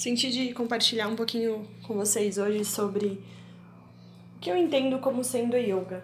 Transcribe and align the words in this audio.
senti 0.00 0.30
de 0.30 0.54
compartilhar 0.54 1.08
um 1.08 1.14
pouquinho 1.14 1.68
com 1.82 1.92
vocês 1.92 2.38
hoje 2.38 2.64
sobre 2.64 3.22
o 4.34 4.40
que 4.40 4.50
eu 4.50 4.56
entendo 4.56 4.98
como 4.98 5.22
sendo 5.22 5.58
yoga. 5.58 6.02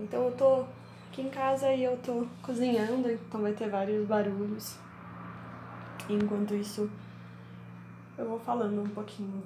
Então 0.00 0.26
eu 0.26 0.32
tô 0.36 0.64
aqui 1.08 1.22
em 1.22 1.28
casa 1.28 1.72
e 1.72 1.82
eu 1.82 1.96
tô 1.96 2.28
cozinhando, 2.42 3.10
então 3.10 3.42
vai 3.42 3.54
ter 3.54 3.68
vários 3.68 4.06
barulhos. 4.06 4.76
Enquanto 6.08 6.54
isso, 6.54 6.88
eu 8.16 8.28
vou 8.28 8.38
falando 8.38 8.82
um 8.82 8.88
pouquinho 8.90 9.42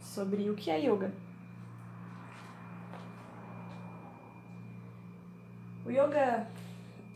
sobre 0.00 0.50
o 0.50 0.56
que 0.56 0.68
é 0.68 0.80
yoga. 0.80 1.12
O 5.86 5.90
yoga 5.92 6.48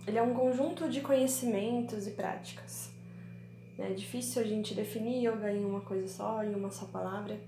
ele 0.07 0.19
é 0.19 0.23
um 0.23 0.33
conjunto 0.33 0.89
de 0.89 1.01
conhecimentos 1.01 2.07
e 2.07 2.13
práticas 2.13 2.95
é 3.79 3.93
difícil 3.93 4.43
a 4.43 4.45
gente 4.45 4.75
definir 4.75 5.29
yoga 5.29 5.53
em 5.53 5.65
uma 5.65 5.81
coisa 5.81 6.09
só, 6.09 6.43
em 6.43 6.55
uma 6.55 6.71
só 6.71 6.87
palavra. 6.87 7.39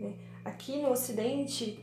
Né? 0.00 0.12
Aqui 0.44 0.80
no 0.80 0.90
Ocidente, 0.90 1.78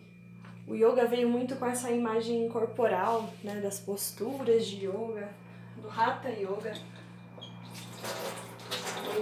o 0.68 0.74
yoga 0.74 1.06
veio 1.06 1.30
muito 1.30 1.56
com 1.58 1.66
essa 1.66 1.92
imagem 1.92 2.50
corporal, 2.50 3.32
né, 3.44 3.62
das 3.62 3.80
posturas 3.80 4.66
de 4.66 4.88
yoga, 4.88 5.30
do 5.78 5.88
Hatha 5.88 6.30
Yoga. 6.30 6.74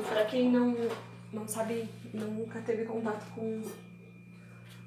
Para 0.07 0.25
quem 0.25 0.49
não, 0.49 0.75
não 1.33 1.47
sabe, 1.47 1.89
nunca 2.13 2.61
teve 2.61 2.85
contato 2.85 3.29
com, 3.35 3.61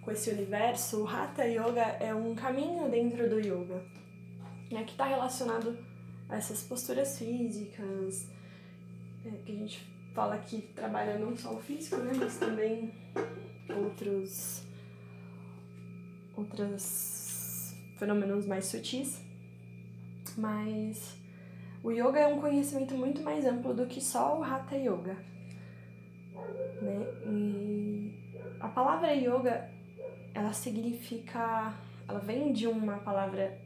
com 0.00 0.10
esse 0.10 0.30
universo, 0.30 1.02
o 1.02 1.08
Hatha 1.08 1.44
Yoga 1.44 1.82
é 2.00 2.14
um 2.14 2.34
caminho 2.34 2.88
dentro 2.88 3.28
do 3.28 3.38
yoga, 3.38 3.82
né, 4.70 4.82
que 4.84 4.92
está 4.92 5.05
relacionado 5.05 5.77
a 6.28 6.36
essas 6.36 6.62
posturas 6.62 7.18
físicas, 7.18 8.28
é, 9.26 9.30
que 9.44 9.52
a 9.52 9.54
gente 9.54 9.86
fala 10.14 10.38
que 10.38 10.62
trabalha 10.74 11.19
não 11.19 11.36
só 11.36 11.55
o 11.55 11.60
físico, 11.60 11.96
né, 11.96 12.12
mas 12.16 12.38
também 12.38 12.92
outros 13.68 14.64
outros 16.36 17.74
fenômenos 17.98 18.46
mais 18.46 18.66
sutis. 18.66 19.20
Mas 20.36 21.16
o 21.83 21.91
yoga 21.91 22.20
é 22.20 22.27
um 22.27 22.41
conhecimento 22.41 22.94
muito 22.94 23.22
mais 23.22 23.44
amplo 23.44 23.74
do 23.74 23.86
que 23.86 24.00
só 24.00 24.38
o 24.38 24.44
hatha 24.44 24.77
yoga. 24.77 25.16
Né? 26.83 27.06
E 27.27 28.14
a 28.61 28.68
palavra 28.68 29.12
yoga, 29.14 29.70
ela 30.34 30.52
significa, 30.52 31.74
ela 32.06 32.18
vem 32.20 32.52
de 32.52 32.66
uma 32.66 32.98
palavra 32.98 33.58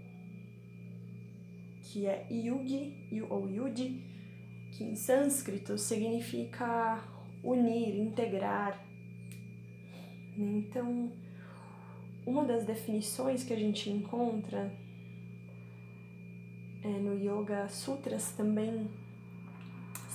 que 1.83 2.07
é 2.07 2.27
yugi 2.31 3.27
ou 3.29 3.51
yudi, 3.51 4.10
que 4.73 4.85
em 4.85 4.95
sânscrito 4.95 5.77
significa 5.77 7.03
unir, 7.43 7.99
integrar. 7.99 8.79
Então, 10.37 11.11
uma 12.27 12.45
das 12.45 12.65
definições 12.65 13.43
que 13.45 13.53
a 13.53 13.57
gente 13.57 13.91
encontra 13.91 14.73
é, 16.83 16.89
no 16.89 17.15
Yoga 17.15 17.69
Sutras 17.69 18.33
também 18.33 18.89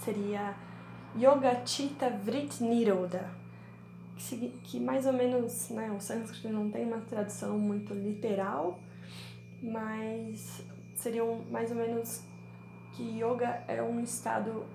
seria 0.03 0.55
Yoga 1.15 1.65
Chitta 1.65 2.09
Vrit 2.09 2.63
Niroda, 2.63 3.29
que, 4.17 4.49
que 4.63 4.79
mais 4.79 5.05
ou 5.05 5.13
menos, 5.13 5.69
né, 5.69 5.91
o 5.91 5.99
sânscrito 5.99 6.49
não 6.49 6.69
tem 6.69 6.85
uma 6.85 7.01
tradução 7.01 7.57
muito 7.57 7.93
literal, 7.93 8.79
mas 9.61 10.63
seriam 10.95 11.41
mais 11.51 11.71
ou 11.71 11.77
menos 11.77 12.23
que 12.95 13.03
yoga 13.03 13.63
é 13.67 13.81
um 13.81 13.99
estado 13.99 14.65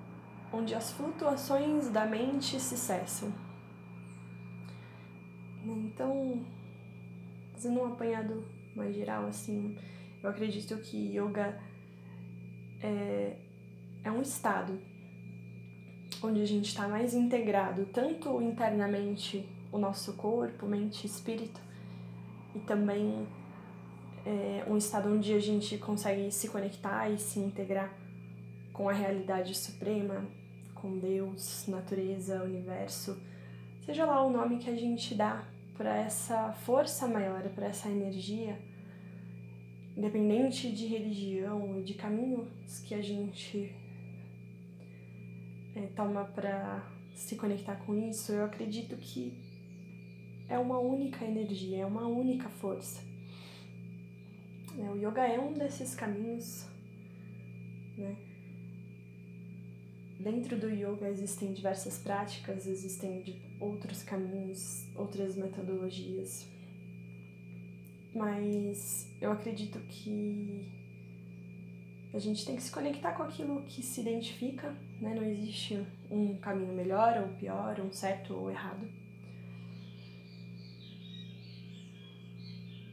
onde 0.52 0.74
as 0.74 0.92
flutuações 0.92 1.88
da 1.88 2.04
mente 2.04 2.60
se 2.60 2.77
cessam. 2.77 3.32
Então, 5.64 6.45
fazendo 7.52 7.80
um 7.80 7.86
apanhado 7.86 8.45
mais 8.77 8.95
geral, 8.95 9.27
assim, 9.27 9.77
eu 10.22 10.28
acredito 10.28 10.77
que 10.78 11.17
yoga 11.17 11.58
é, 12.83 13.36
é 14.05 14.11
um 14.11 14.20
estado 14.20 14.78
onde 16.22 16.42
a 16.42 16.46
gente 16.46 16.66
está 16.66 16.86
mais 16.86 17.14
integrado, 17.14 17.86
tanto 17.86 18.42
internamente 18.42 19.48
o 19.72 19.78
nosso 19.78 20.14
corpo, 20.14 20.66
mente 20.66 21.05
e 21.05 21.06
espírito, 21.06 21.61
e 22.55 22.58
também 22.61 23.27
é 24.27 24.64
um 24.68 24.77
estado 24.77 25.11
onde 25.11 25.33
a 25.33 25.40
gente 25.40 25.78
consegue 25.78 26.30
se 26.30 26.48
conectar 26.48 27.08
e 27.08 27.18
se 27.18 27.39
integrar 27.39 27.99
com 28.80 28.89
a 28.89 28.95
realidade 28.95 29.55
suprema, 29.55 30.27
com 30.74 30.98
Deus, 30.98 31.67
natureza, 31.68 32.42
universo, 32.42 33.20
seja 33.85 34.07
lá 34.07 34.24
o 34.24 34.30
nome 34.30 34.57
que 34.57 34.70
a 34.70 34.74
gente 34.74 35.14
dá 35.14 35.46
para 35.77 35.98
essa 35.98 36.51
força 36.64 37.07
maior, 37.07 37.42
para 37.51 37.67
essa 37.67 37.90
energia, 37.90 38.58
independente 39.95 40.73
de 40.73 40.86
religião 40.86 41.79
e 41.79 41.83
de 41.83 41.92
caminhos 41.92 42.80
que 42.86 42.95
a 42.95 43.02
gente 43.02 43.70
é, 45.77 45.83
toma 45.95 46.24
para 46.24 46.83
se 47.14 47.36
conectar 47.36 47.77
com 47.85 47.95
isso, 47.95 48.33
eu 48.33 48.46
acredito 48.46 48.96
que 48.96 49.36
é 50.48 50.58
uma 50.58 50.79
única 50.79 51.23
energia, 51.23 51.83
é 51.83 51.86
uma 51.86 52.07
única 52.07 52.48
força. 52.48 53.02
O 54.74 54.96
yoga 54.96 55.27
é 55.27 55.39
um 55.39 55.52
desses 55.52 55.95
caminhos, 55.95 56.67
né? 57.98 58.30
Dentro 60.20 60.55
do 60.58 60.69
yoga 60.69 61.08
existem 61.08 61.55
diversas 61.55 61.97
práticas, 61.97 62.67
existem 62.67 63.41
outros 63.58 64.03
caminhos, 64.03 64.86
outras 64.95 65.35
metodologias. 65.35 66.47
Mas 68.14 69.11
eu 69.19 69.33
acredito 69.33 69.79
que 69.89 70.69
a 72.13 72.19
gente 72.19 72.45
tem 72.45 72.55
que 72.55 72.63
se 72.63 72.70
conectar 72.70 73.13
com 73.13 73.23
aquilo 73.23 73.63
que 73.63 73.83
se 73.83 74.03
identifica, 74.03 74.77
né? 75.01 75.14
Não 75.14 75.23
existe 75.23 75.83
um 76.11 76.37
caminho 76.37 76.75
melhor 76.75 77.17
ou 77.23 77.29
pior, 77.39 77.81
um 77.81 77.91
certo 77.91 78.35
ou 78.35 78.51
errado. 78.51 78.87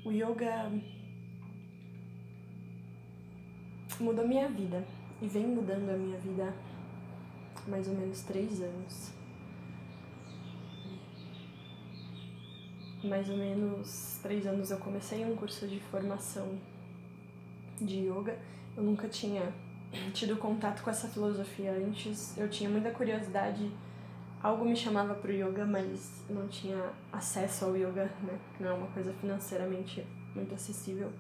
O 0.06 0.12
yoga 0.14 0.72
mudou 4.00 4.26
minha 4.26 4.48
vida 4.48 4.82
e 5.22 5.28
vem 5.28 5.46
mudando 5.46 5.90
a 5.90 5.98
minha 5.98 6.18
vida 6.20 6.54
mais 7.68 7.88
ou 7.88 7.94
menos 7.94 8.22
três 8.22 8.62
anos. 8.62 9.12
Mais 13.04 13.30
ou 13.30 13.38
menos 13.38 14.20
três 14.24 14.48
anos 14.48 14.72
eu 14.72 14.78
comecei 14.78 15.24
um 15.26 15.36
curso 15.36 15.68
de 15.68 15.80
formação 15.80 16.58
de 17.80 18.08
yoga. 18.08 18.38
Eu 18.76 18.84
nunca 18.84 19.08
tinha 19.08 19.54
tido 20.14 20.38
contato 20.38 20.82
com 20.82 20.90
essa 20.90 21.08
filosofia 21.08 21.72
antes. 21.74 22.38
Eu 22.38 22.50
tinha 22.50 22.70
muita 22.70 22.92
curiosidade. 22.92 23.70
Algo 24.42 24.66
me 24.66 24.76
chamava 24.76 25.16
para 25.16 25.32
o 25.32 25.34
yoga, 25.34 25.66
mas 25.66 26.24
não 26.30 26.48
tinha 26.48 26.92
acesso 27.12 27.66
ao 27.66 27.76
yoga, 27.76 28.06
né? 28.24 28.40
Não 28.60 28.70
é 28.70 28.74
uma 28.74 28.88
coisa 28.88 29.12
financeiramente 29.14 30.06
muito 30.34 30.54
acessível. 30.54 31.12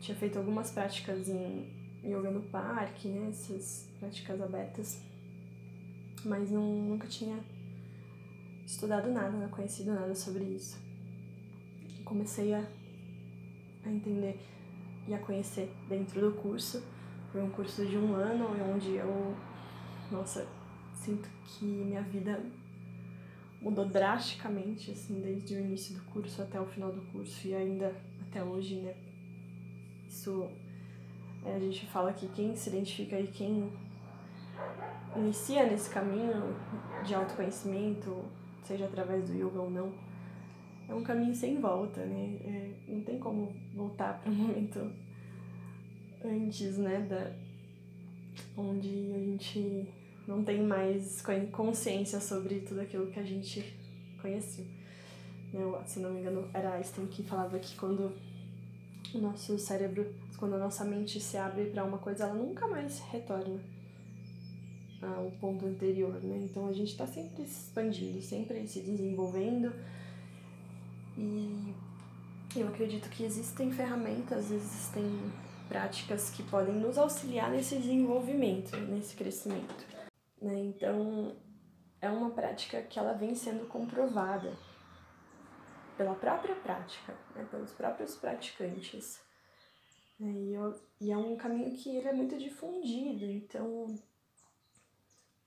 Tinha 0.00 0.16
feito 0.16 0.38
algumas 0.38 0.70
práticas 0.70 1.28
em 1.28 1.66
yoga 2.04 2.30
no 2.30 2.42
parque, 2.42 3.08
né? 3.08 3.28
Essas 3.30 3.88
práticas 3.98 4.40
abertas 4.40 5.00
mas 6.24 6.50
não, 6.50 6.62
nunca 6.62 7.06
tinha 7.06 7.38
estudado 8.64 9.10
nada, 9.10 9.48
conhecido 9.48 9.94
nada 9.94 10.14
sobre 10.14 10.44
isso. 10.44 10.78
Comecei 12.04 12.54
a, 12.54 12.64
a 13.84 13.90
entender 13.90 14.38
e 15.06 15.14
a 15.14 15.18
conhecer 15.18 15.72
dentro 15.88 16.20
do 16.20 16.32
curso. 16.36 16.82
Foi 17.30 17.42
um 17.42 17.50
curso 17.50 17.86
de 17.86 17.96
um 17.96 18.14
ano 18.14 18.48
onde 18.74 18.94
eu, 18.94 19.36
nossa, 20.10 20.46
sinto 20.94 21.28
que 21.44 21.64
minha 21.64 22.02
vida 22.02 22.42
mudou 23.60 23.86
drasticamente, 23.86 24.90
assim, 24.90 25.20
desde 25.20 25.54
o 25.54 25.60
início 25.60 25.94
do 25.94 26.02
curso 26.04 26.42
até 26.42 26.60
o 26.60 26.66
final 26.66 26.92
do 26.92 27.00
curso 27.12 27.46
e 27.46 27.54
ainda 27.54 27.94
até 28.28 28.42
hoje, 28.42 28.76
né? 28.76 28.94
Isso, 30.08 30.48
é, 31.44 31.56
a 31.56 31.58
gente 31.58 31.86
fala 31.86 32.12
que 32.12 32.28
quem 32.28 32.54
se 32.54 32.68
identifica 32.68 33.18
e 33.18 33.26
quem 33.26 33.70
inicia 35.18 35.66
nesse 35.66 35.90
caminho 35.90 36.54
de 37.04 37.14
autoconhecimento, 37.14 38.24
seja 38.62 38.86
através 38.86 39.28
do 39.28 39.34
yoga 39.34 39.60
ou 39.60 39.70
não, 39.70 39.92
é 40.88 40.94
um 40.94 41.02
caminho 41.02 41.34
sem 41.34 41.60
volta, 41.60 42.04
né? 42.04 42.38
É, 42.44 42.70
não 42.88 43.00
tem 43.02 43.18
como 43.18 43.52
voltar 43.74 44.20
para 44.20 44.30
o 44.30 44.34
momento 44.34 44.90
antes, 46.24 46.78
né? 46.78 47.00
Da, 47.08 47.32
onde 48.56 49.12
a 49.14 49.18
gente 49.18 49.88
não 50.26 50.42
tem 50.42 50.62
mais 50.62 51.22
consciência 51.52 52.20
sobre 52.20 52.60
tudo 52.60 52.80
aquilo 52.80 53.06
que 53.06 53.18
a 53.18 53.24
gente 53.24 53.76
conheceu. 54.20 54.64
Né? 55.52 55.60
Se 55.86 56.00
não 56.00 56.12
me 56.12 56.20
engano, 56.20 56.48
era 56.52 56.74
Einstein 56.74 57.06
que 57.06 57.22
falava 57.22 57.58
que 57.58 57.76
quando 57.76 58.12
o 59.14 59.18
nosso 59.18 59.58
cérebro, 59.58 60.12
quando 60.36 60.54
a 60.54 60.58
nossa 60.58 60.84
mente 60.84 61.20
se 61.20 61.36
abre 61.36 61.66
para 61.66 61.84
uma 61.84 61.98
coisa, 61.98 62.24
ela 62.24 62.34
nunca 62.34 62.66
mais 62.66 63.00
retorna 63.10 63.60
ao 65.02 65.30
ponto 65.40 65.66
anterior, 65.66 66.22
né? 66.22 66.38
Então 66.44 66.66
a 66.66 66.72
gente 66.72 66.92
está 66.92 67.06
sempre 67.06 67.44
se 67.44 67.66
expandindo, 67.66 68.20
sempre 68.22 68.66
se 68.66 68.80
desenvolvendo 68.80 69.72
e 71.16 71.74
eu 72.54 72.68
acredito 72.68 73.08
que 73.08 73.24
existem 73.24 73.70
ferramentas, 73.70 74.50
existem 74.50 75.04
práticas 75.68 76.30
que 76.30 76.42
podem 76.42 76.74
nos 76.74 76.98
auxiliar 76.98 77.50
nesse 77.50 77.76
desenvolvimento, 77.76 78.76
nesse 78.76 79.16
crescimento. 79.16 79.86
Né? 80.40 80.58
Então 80.64 81.34
é 82.00 82.08
uma 82.08 82.30
prática 82.30 82.82
que 82.82 82.98
ela 82.98 83.14
vem 83.14 83.34
sendo 83.34 83.66
comprovada 83.66 84.52
pela 85.96 86.14
própria 86.14 86.54
prática, 86.56 87.14
né? 87.34 87.46
pelos 87.50 87.72
próprios 87.72 88.14
praticantes. 88.16 89.20
E, 90.20 90.52
eu, 90.52 90.74
e 91.00 91.10
é 91.10 91.16
um 91.16 91.36
caminho 91.36 91.74
que 91.76 91.96
ele 91.96 92.08
é 92.08 92.12
muito 92.12 92.38
difundido, 92.38 93.24
então 93.24 93.94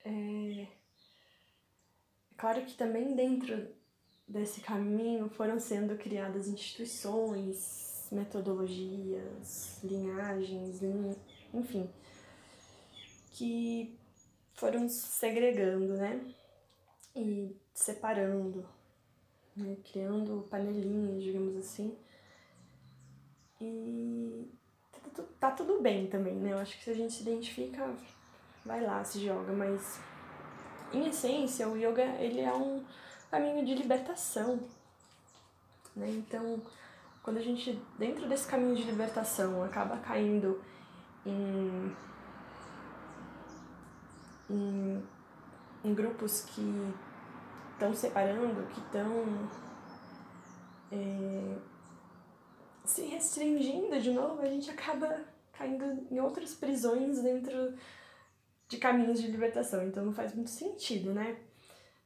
é, 0.04 0.66
claro 2.36 2.64
que 2.64 2.74
também 2.74 3.14
dentro 3.14 3.68
desse 4.26 4.60
caminho 4.60 5.28
foram 5.30 5.58
sendo 5.58 5.96
criadas 5.96 6.48
instituições, 6.48 8.08
metodologias, 8.12 9.80
linhagens, 9.82 10.80
enfim, 11.52 11.90
que 13.32 13.96
foram 14.54 14.88
segregando, 14.88 15.94
né? 15.94 16.20
E 17.14 17.56
separando, 17.74 18.68
né? 19.56 19.76
criando 19.90 20.46
panelinhas, 20.50 21.22
digamos 21.22 21.56
assim. 21.56 21.96
E 23.60 24.48
tá, 24.92 25.24
tá 25.40 25.50
tudo 25.50 25.80
bem 25.80 26.06
também, 26.06 26.34
né? 26.34 26.52
Eu 26.52 26.58
acho 26.58 26.76
que 26.78 26.84
se 26.84 26.90
a 26.90 26.94
gente 26.94 27.12
se 27.12 27.22
identifica, 27.22 27.96
vai 28.64 28.82
lá, 28.82 29.02
se 29.04 29.24
joga, 29.24 29.52
mas 29.52 30.00
em 30.92 31.08
essência 31.08 31.68
o 31.68 31.76
yoga 31.76 32.02
ele 32.18 32.40
é 32.40 32.52
um 32.52 32.84
caminho 33.30 33.64
de 33.64 33.74
libertação, 33.74 34.60
né? 35.94 36.08
Então, 36.10 36.60
quando 37.22 37.38
a 37.38 37.42
gente 37.42 37.80
dentro 37.98 38.28
desse 38.28 38.46
caminho 38.46 38.74
de 38.74 38.82
libertação 38.82 39.62
acaba 39.62 39.96
caindo 39.98 40.60
em 41.24 41.94
em, 44.48 45.02
em 45.84 45.94
grupos 45.94 46.42
que 46.42 46.92
estão 47.72 47.94
separando, 47.94 48.66
que 48.66 48.80
estão 48.80 49.48
é, 50.90 51.56
se 52.84 53.02
restringindo 53.02 54.00
de 54.00 54.10
novo, 54.10 54.42
a 54.42 54.46
gente 54.46 54.68
acaba 54.70 55.20
caindo 55.52 56.06
em 56.10 56.18
outras 56.18 56.54
prisões 56.54 57.22
dentro 57.22 57.74
de 58.70 58.78
caminhos 58.78 59.20
de 59.20 59.30
libertação. 59.30 59.86
Então 59.86 60.04
não 60.04 60.12
faz 60.12 60.32
muito 60.32 60.48
sentido, 60.48 61.12
né? 61.12 61.36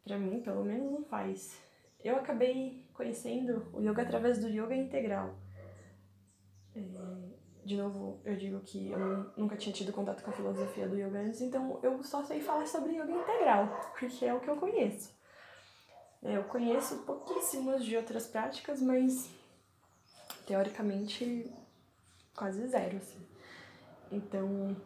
Pra 0.02 0.18
mim, 0.18 0.40
pelo 0.40 0.64
menos, 0.64 0.90
não 0.90 1.04
faz. 1.04 1.56
Eu 2.02 2.16
acabei 2.16 2.84
conhecendo 2.94 3.68
o 3.72 3.80
yoga 3.80 4.02
através 4.02 4.38
do 4.38 4.48
yoga 4.48 4.74
integral. 4.74 5.34
É, 6.74 6.80
de 7.64 7.76
novo, 7.76 8.20
eu 8.24 8.34
digo 8.36 8.60
que 8.60 8.90
eu 8.90 9.32
nunca 9.36 9.56
tinha 9.56 9.74
tido 9.74 9.92
contato 9.92 10.22
com 10.22 10.30
a 10.30 10.34
filosofia 10.34 10.88
do 10.88 10.96
yoga 10.96 11.20
antes, 11.20 11.40
então 11.40 11.78
eu 11.82 12.02
só 12.02 12.22
sei 12.24 12.40
falar 12.40 12.66
sobre 12.66 12.92
yoga 12.92 13.12
integral, 13.12 13.68
porque 13.98 14.24
é 14.24 14.34
o 14.34 14.40
que 14.40 14.48
eu 14.48 14.56
conheço. 14.56 15.14
É, 16.22 16.36
eu 16.36 16.44
conheço 16.44 16.98
pouquíssimas 17.04 17.84
de 17.84 17.96
outras 17.96 18.26
práticas, 18.26 18.80
mas 18.80 19.30
teoricamente 20.46 21.50
quase 22.34 22.66
zero, 22.66 22.96
assim. 22.96 23.20
Então, 24.10 24.76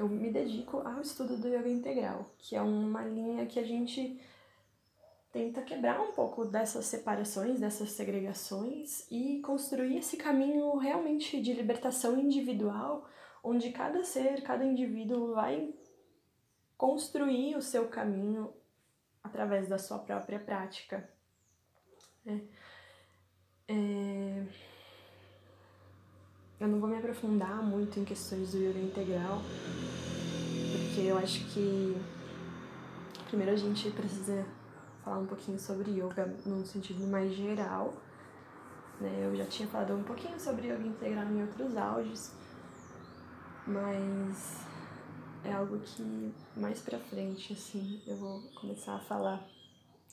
eu 0.00 0.08
me 0.08 0.30
dedico 0.30 0.78
ao 0.78 1.02
estudo 1.02 1.36
do 1.36 1.46
yoga 1.46 1.68
integral, 1.68 2.34
que 2.38 2.56
é 2.56 2.62
uma 2.62 3.04
linha 3.04 3.44
que 3.44 3.60
a 3.60 3.62
gente 3.62 4.18
tenta 5.30 5.60
quebrar 5.60 6.00
um 6.00 6.12
pouco 6.12 6.46
dessas 6.46 6.86
separações, 6.86 7.60
dessas 7.60 7.92
segregações 7.92 9.06
e 9.10 9.40
construir 9.42 9.98
esse 9.98 10.16
caminho 10.16 10.74
realmente 10.78 11.40
de 11.40 11.52
libertação 11.52 12.18
individual, 12.18 13.06
onde 13.44 13.70
cada 13.72 14.02
ser, 14.02 14.42
cada 14.42 14.64
indivíduo 14.64 15.34
vai 15.34 15.72
construir 16.78 17.56
o 17.56 17.62
seu 17.62 17.86
caminho 17.88 18.50
através 19.22 19.68
da 19.68 19.76
sua 19.76 19.98
própria 19.98 20.40
prática. 20.40 21.08
É. 22.26 22.40
É... 23.68 24.69
Eu 26.60 26.68
não 26.68 26.78
vou 26.78 26.90
me 26.90 26.98
aprofundar 26.98 27.62
muito 27.62 27.98
em 27.98 28.04
questões 28.04 28.52
do 28.52 28.58
yoga 28.58 28.78
integral, 28.78 29.40
porque 30.72 31.08
eu 31.08 31.16
acho 31.16 31.46
que 31.46 31.96
primeiro 33.28 33.52
a 33.52 33.56
gente 33.56 33.90
precisa 33.92 34.44
falar 35.02 35.20
um 35.20 35.26
pouquinho 35.26 35.58
sobre 35.58 35.90
yoga 35.90 36.26
num 36.44 36.62
sentido 36.66 37.06
mais 37.06 37.32
geral. 37.32 37.94
Né? 39.00 39.24
Eu 39.24 39.34
já 39.34 39.46
tinha 39.46 39.66
falado 39.68 39.94
um 39.94 40.02
pouquinho 40.02 40.38
sobre 40.38 40.66
yoga 40.66 40.86
integral 40.86 41.24
em 41.32 41.40
outros 41.40 41.74
áudios, 41.78 42.32
mas 43.66 44.60
é 45.42 45.54
algo 45.54 45.78
que 45.78 46.34
mais 46.54 46.82
pra 46.82 46.98
frente, 46.98 47.54
assim, 47.54 48.02
eu 48.06 48.18
vou 48.18 48.42
começar 48.60 48.96
a 48.96 49.00
falar 49.00 49.48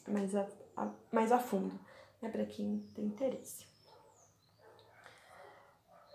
mais 0.07 0.33
a, 0.33 0.47
a 0.77 0.89
mais 1.11 1.29
a 1.33 1.39
fundo 1.39 1.77
é 2.21 2.29
para 2.29 2.45
quem 2.45 2.79
tem 2.95 3.03
interesse. 3.03 3.76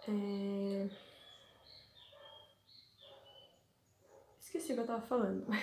É... 0.09 0.89
Esqueci 4.41 4.73
o 4.73 4.75
que 4.75 4.81
eu 4.81 4.87
tava 4.87 5.03
falando, 5.03 5.45
mas 5.49 5.63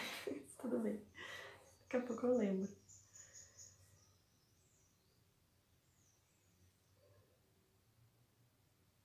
tudo 0.57 0.79
bem. 0.79 1.01
Daqui 1.83 1.97
a 1.97 2.01
pouco 2.01 2.25
eu 2.25 2.37
lembro. 2.37 2.69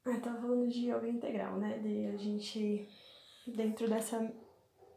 Eu 0.05 0.21
tava 0.21 0.41
falando 0.41 0.69
de 0.69 0.91
yoga 0.91 1.09
integral, 1.09 1.57
né? 1.57 1.79
De 1.79 2.07
a 2.07 2.17
gente, 2.17 2.89
dentro 3.47 3.89
dessa, 3.89 4.33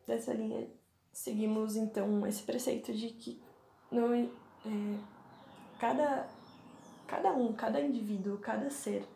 dessa 0.05 0.33
linha, 0.33 0.69
seguimos 1.11 1.75
então 1.75 2.27
esse 2.27 2.43
preceito 2.43 2.93
de 2.93 3.09
que 3.11 3.41
não 3.91 4.13
é, 4.13 4.27
cada, 5.79 6.27
cada 7.07 7.33
um, 7.33 7.53
cada 7.53 7.79
indivíduo, 7.81 8.37
cada 8.37 8.69
ser 8.69 9.07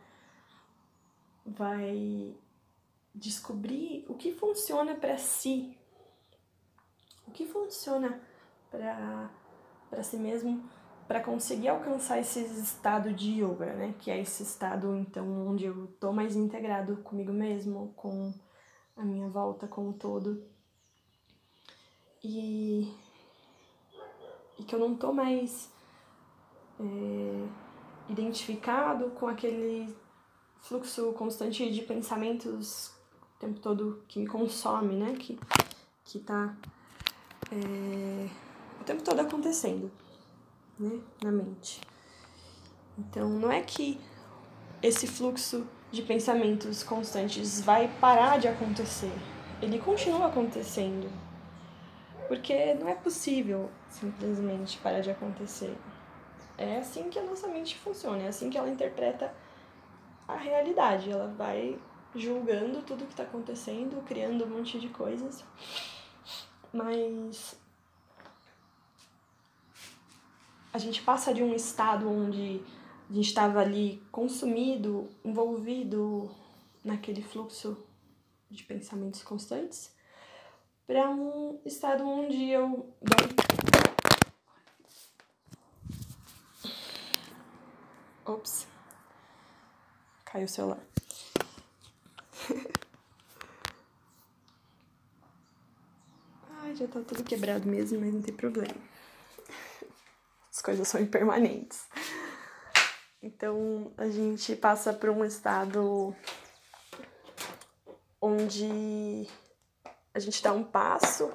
vai 1.45 2.35
descobrir 3.13 4.05
o 4.07 4.15
que 4.15 4.31
funciona 4.31 4.95
para 4.95 5.17
si, 5.17 5.77
o 7.27 7.31
que 7.31 7.45
funciona 7.45 8.21
para 8.69 10.03
si 10.03 10.17
mesmo, 10.17 10.63
para 11.07 11.21
conseguir 11.21 11.67
alcançar 11.67 12.19
esse 12.19 12.39
estado 12.39 13.11
de 13.13 13.41
yoga, 13.43 13.73
né? 13.73 13.93
Que 13.99 14.09
é 14.09 14.19
esse 14.19 14.43
estado 14.43 14.95
então 14.95 15.47
onde 15.47 15.65
eu 15.65 15.87
tô 15.99 16.13
mais 16.13 16.35
integrado 16.35 16.97
comigo 16.97 17.33
mesmo, 17.33 17.93
com 17.95 18.33
a 18.95 19.03
minha 19.03 19.27
volta, 19.27 19.67
com 19.67 19.89
o 19.89 19.93
todo. 19.93 20.43
E, 22.23 22.93
e 24.57 24.63
que 24.63 24.73
eu 24.73 24.79
não 24.79 24.95
tô 24.95 25.11
mais 25.11 25.69
é, 26.79 27.47
identificado 28.09 29.09
com 29.11 29.27
aquele 29.27 29.93
fluxo 30.61 31.11
constante 31.13 31.69
de 31.69 31.81
pensamentos 31.81 32.91
o 33.35 33.39
tempo 33.39 33.59
todo 33.59 34.03
que 34.07 34.19
me 34.19 34.27
consome, 34.27 34.95
né? 34.95 35.15
Que, 35.17 35.37
que 36.05 36.19
tá 36.19 36.55
é, 37.51 38.29
o 38.79 38.83
tempo 38.83 39.01
todo 39.03 39.19
acontecendo, 39.19 39.91
né? 40.79 41.01
Na 41.23 41.31
mente. 41.31 41.81
Então, 42.97 43.27
não 43.29 43.51
é 43.51 43.61
que 43.61 43.99
esse 44.81 45.07
fluxo 45.07 45.67
de 45.91 46.01
pensamentos 46.01 46.83
constantes 46.83 47.61
vai 47.61 47.87
parar 47.99 48.39
de 48.39 48.47
acontecer. 48.47 49.11
Ele 49.61 49.79
continua 49.79 50.27
acontecendo. 50.27 51.09
Porque 52.27 52.73
não 52.75 52.87
é 52.87 52.95
possível 52.95 53.69
simplesmente 53.89 54.77
parar 54.77 55.01
de 55.01 55.11
acontecer. 55.11 55.75
É 56.57 56.77
assim 56.77 57.09
que 57.09 57.19
a 57.19 57.23
nossa 57.23 57.47
mente 57.47 57.77
funciona, 57.77 58.23
é 58.23 58.27
assim 58.27 58.49
que 58.49 58.57
ela 58.57 58.69
interpreta 58.69 59.33
a 60.31 60.37
realidade. 60.37 61.11
Ela 61.11 61.27
vai 61.27 61.79
julgando 62.15 62.81
tudo 62.81 63.05
que 63.05 63.13
está 63.13 63.23
acontecendo, 63.23 64.03
criando 64.05 64.45
um 64.45 64.49
monte 64.49 64.79
de 64.79 64.89
coisas. 64.89 65.43
Mas 66.73 67.55
a 70.73 70.77
gente 70.77 71.01
passa 71.01 71.33
de 71.33 71.43
um 71.43 71.53
estado 71.53 72.09
onde 72.09 72.61
a 73.09 73.13
gente 73.13 73.27
estava 73.27 73.59
ali 73.59 74.01
consumido, 74.11 75.09
envolvido 75.23 76.33
naquele 76.83 77.21
fluxo 77.21 77.77
de 78.49 78.63
pensamentos 78.63 79.21
constantes, 79.21 79.93
para 80.87 81.09
um 81.09 81.59
estado 81.65 82.07
onde 82.07 82.49
eu 82.49 82.93
Ops. 88.25 88.67
Caiu 90.31 90.45
o 90.45 90.49
celular. 90.49 90.79
já 96.75 96.87
tá 96.87 97.01
tudo 97.01 97.23
quebrado 97.23 97.67
mesmo, 97.67 97.99
mas 97.99 98.13
não 98.13 98.21
tem 98.21 98.33
problema. 98.33 98.75
As 100.49 100.61
coisas 100.61 100.87
são 100.87 101.01
impermanentes. 101.01 101.85
Então 103.21 103.93
a 103.97 104.09
gente 104.09 104.55
passa 104.55 104.91
por 104.93 105.09
um 105.09 105.23
estado 105.23 106.15
onde 108.19 109.27
a 110.13 110.19
gente 110.19 110.41
dá 110.41 110.51
um 110.51 110.63
passo 110.63 111.31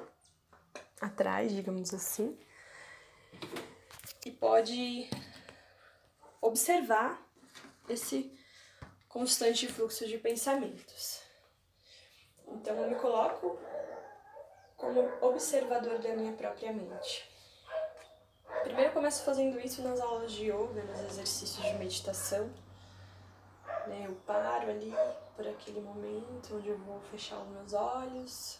atrás, 0.99 1.51
digamos 1.53 1.93
assim, 1.93 2.37
e 4.25 4.31
pode 4.31 5.09
observar 6.41 7.21
esse 7.87 8.36
constante 9.07 9.67
fluxo 9.67 10.05
de 10.07 10.17
pensamentos. 10.17 11.21
Então 12.47 12.75
eu 12.75 12.89
me 12.89 12.95
coloco 12.95 13.59
como 14.75 15.01
observador 15.21 15.99
da 15.99 16.15
minha 16.15 16.33
própria 16.33 16.71
mente. 16.71 17.29
Primeiro 18.63 18.89
eu 18.89 18.93
começo 18.93 19.23
fazendo 19.23 19.59
isso 19.59 19.81
nas 19.81 19.99
aulas 19.99 20.31
de 20.31 20.45
yoga, 20.45 20.83
nos 20.83 21.01
exercícios 21.01 21.65
de 21.65 21.73
meditação. 21.73 22.49
Né? 23.87 24.05
Eu 24.07 24.15
paro 24.25 24.69
ali 24.69 24.93
por 25.35 25.47
aquele 25.47 25.81
momento 25.81 26.55
onde 26.55 26.69
eu 26.69 26.77
vou 26.77 26.99
fechar 27.11 27.39
os 27.39 27.47
meus 27.49 27.73
olhos, 27.73 28.59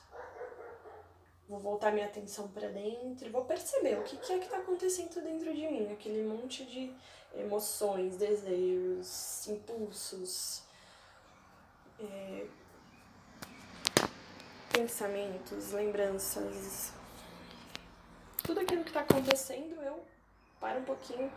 vou 1.48 1.60
voltar 1.60 1.92
minha 1.92 2.06
atenção 2.06 2.48
para 2.50 2.68
dentro, 2.68 3.32
vou 3.32 3.46
perceber 3.46 3.98
o 3.98 4.04
que, 4.04 4.18
que 4.18 4.34
é 4.34 4.40
que 4.40 4.46
está 4.46 4.58
acontecendo 4.58 5.22
dentro 5.24 5.54
de 5.54 5.68
mim, 5.68 5.92
aquele 5.92 6.24
monte 6.28 6.66
de 6.66 6.94
emoções, 7.34 8.18
desejos, 8.18 9.48
impulsos, 9.48 10.64
é, 12.00 12.48
pensamentos, 14.74 15.72
lembranças, 15.72 16.92
tudo 18.44 18.60
aquilo 18.60 18.84
que 18.84 18.90
está 18.90 19.02
acontecendo, 19.02 19.82
eu 19.82 20.06
paro 20.60 20.80
um 20.80 20.86
pouquinho, 20.86 21.32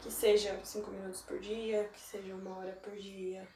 que 0.00 0.10
seja 0.10 0.58
cinco 0.64 0.90
minutos 0.90 1.22
por 1.22 1.38
dia, 1.38 1.88
que 1.92 2.00
seja 2.00 2.34
uma 2.34 2.58
hora 2.58 2.72
por 2.72 2.94
dia, 2.96 3.48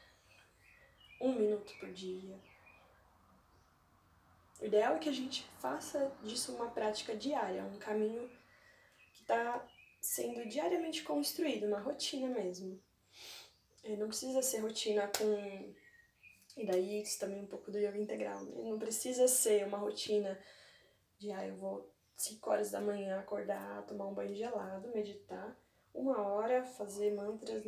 um 1.21 1.33
minuto 1.33 1.73
por 1.79 1.91
dia. 1.91 2.52
O 4.63 4.65
ideal 4.65 4.95
é 4.95 4.99
que 4.99 5.09
a 5.09 5.13
gente 5.13 5.43
faça 5.59 6.09
disso 6.23 6.55
uma 6.55 6.71
prática 6.71 7.13
diária, 7.13 7.65
um 7.65 7.77
caminho 7.77 8.29
que 9.11 9.19
está 9.19 9.67
sendo 9.99 10.47
diariamente 10.47 11.03
construído, 11.03 11.67
uma 11.67 11.81
rotina 11.81 12.29
mesmo. 12.29 12.81
E 13.83 13.97
não 13.97 14.07
precisa 14.07 14.41
ser 14.41 14.59
rotina 14.59 15.11
com. 15.17 15.75
E 16.55 16.65
daí 16.65 17.01
isso 17.01 17.19
também 17.19 17.39
é 17.39 17.41
um 17.41 17.45
pouco 17.45 17.71
do 17.71 17.77
yoga 17.77 17.97
integral, 17.97 18.41
né? 18.45 18.61
Não 18.63 18.79
precisa 18.79 19.27
ser 19.27 19.67
uma 19.67 19.77
rotina 19.77 20.39
de, 21.17 21.29
ah, 21.33 21.45
eu 21.45 21.57
vou 21.57 21.93
5 22.15 22.49
horas 22.49 22.71
da 22.71 22.79
manhã 22.79 23.19
acordar, 23.19 23.85
tomar 23.85 24.07
um 24.07 24.13
banho 24.13 24.33
gelado, 24.33 24.93
meditar, 24.93 25.59
uma 25.93 26.21
hora 26.25 26.63
fazer 26.63 27.13
mantras. 27.13 27.61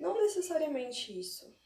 Não 0.00 0.12
necessariamente 0.14 1.16
isso. 1.16 1.56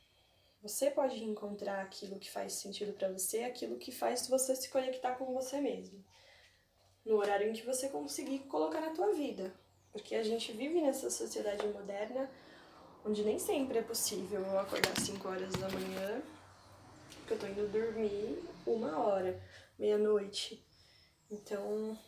Você 0.63 0.93
pode 0.93 1.25
encontrar 1.25 1.83
aquilo 1.83 2.21
que 2.21 2.31
faz 2.31 2.53
sentido 2.53 2.93
para 2.93 3.11
você, 3.11 3.43
aquilo 3.43 3.79
que 3.79 3.91
faz 3.91 4.29
você 4.29 4.55
se 4.55 4.69
conectar 4.69 5.17
com 5.17 5.35
você 5.35 5.61
mesmo. 5.61 6.05
No 7.05 7.17
horário 7.17 7.51
em 7.51 7.53
que 7.53 7.67
você 7.67 7.89
conseguir 7.89 8.41
colocar 8.41 8.81
na 8.81 8.91
tua 8.91 9.13
vida. 9.13 9.53
Porque 9.91 10.15
a 10.15 10.23
gente 10.23 10.53
vive 10.53 10.81
nessa 10.81 11.11
sociedade 11.11 11.67
moderna 11.67 12.31
onde 13.05 13.25
nem 13.25 13.41
sempre 13.41 13.79
é 13.79 13.83
possível 13.83 14.41
eu 14.41 14.59
acordar 14.61 14.97
5 15.01 15.29
horas 15.29 15.53
da 15.55 15.69
manhã, 15.69 16.23
porque 17.17 17.35
eu 17.35 17.39
tô 17.41 17.47
indo 17.49 17.73
dormir 17.73 18.49
uma 18.65 19.01
hora, 19.01 19.43
meia-noite. 19.77 20.65
Então, 21.29 21.99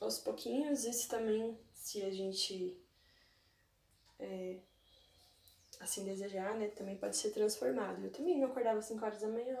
aos 0.00 0.20
pouquinhos, 0.20 0.84
isso 0.84 1.08
também, 1.08 1.58
se 1.74 2.00
a 2.02 2.12
gente 2.12 2.80
é, 4.20 4.58
assim 5.82 6.04
desejar, 6.04 6.54
né, 6.56 6.68
também 6.68 6.96
pode 6.96 7.16
ser 7.16 7.30
transformado. 7.30 8.04
Eu 8.04 8.10
também 8.10 8.38
não 8.38 8.48
acordava 8.48 8.78
às 8.78 8.86
5 8.86 9.04
horas 9.04 9.20
da 9.20 9.28
manhã 9.28 9.58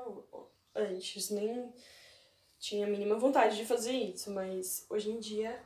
antes, 0.74 1.30
nem 1.30 1.72
tinha 2.58 2.86
a 2.86 2.88
mínima 2.88 3.18
vontade 3.18 3.56
de 3.56 3.66
fazer 3.66 3.92
isso, 3.92 4.30
mas 4.30 4.86
hoje 4.88 5.10
em 5.10 5.18
dia 5.18 5.60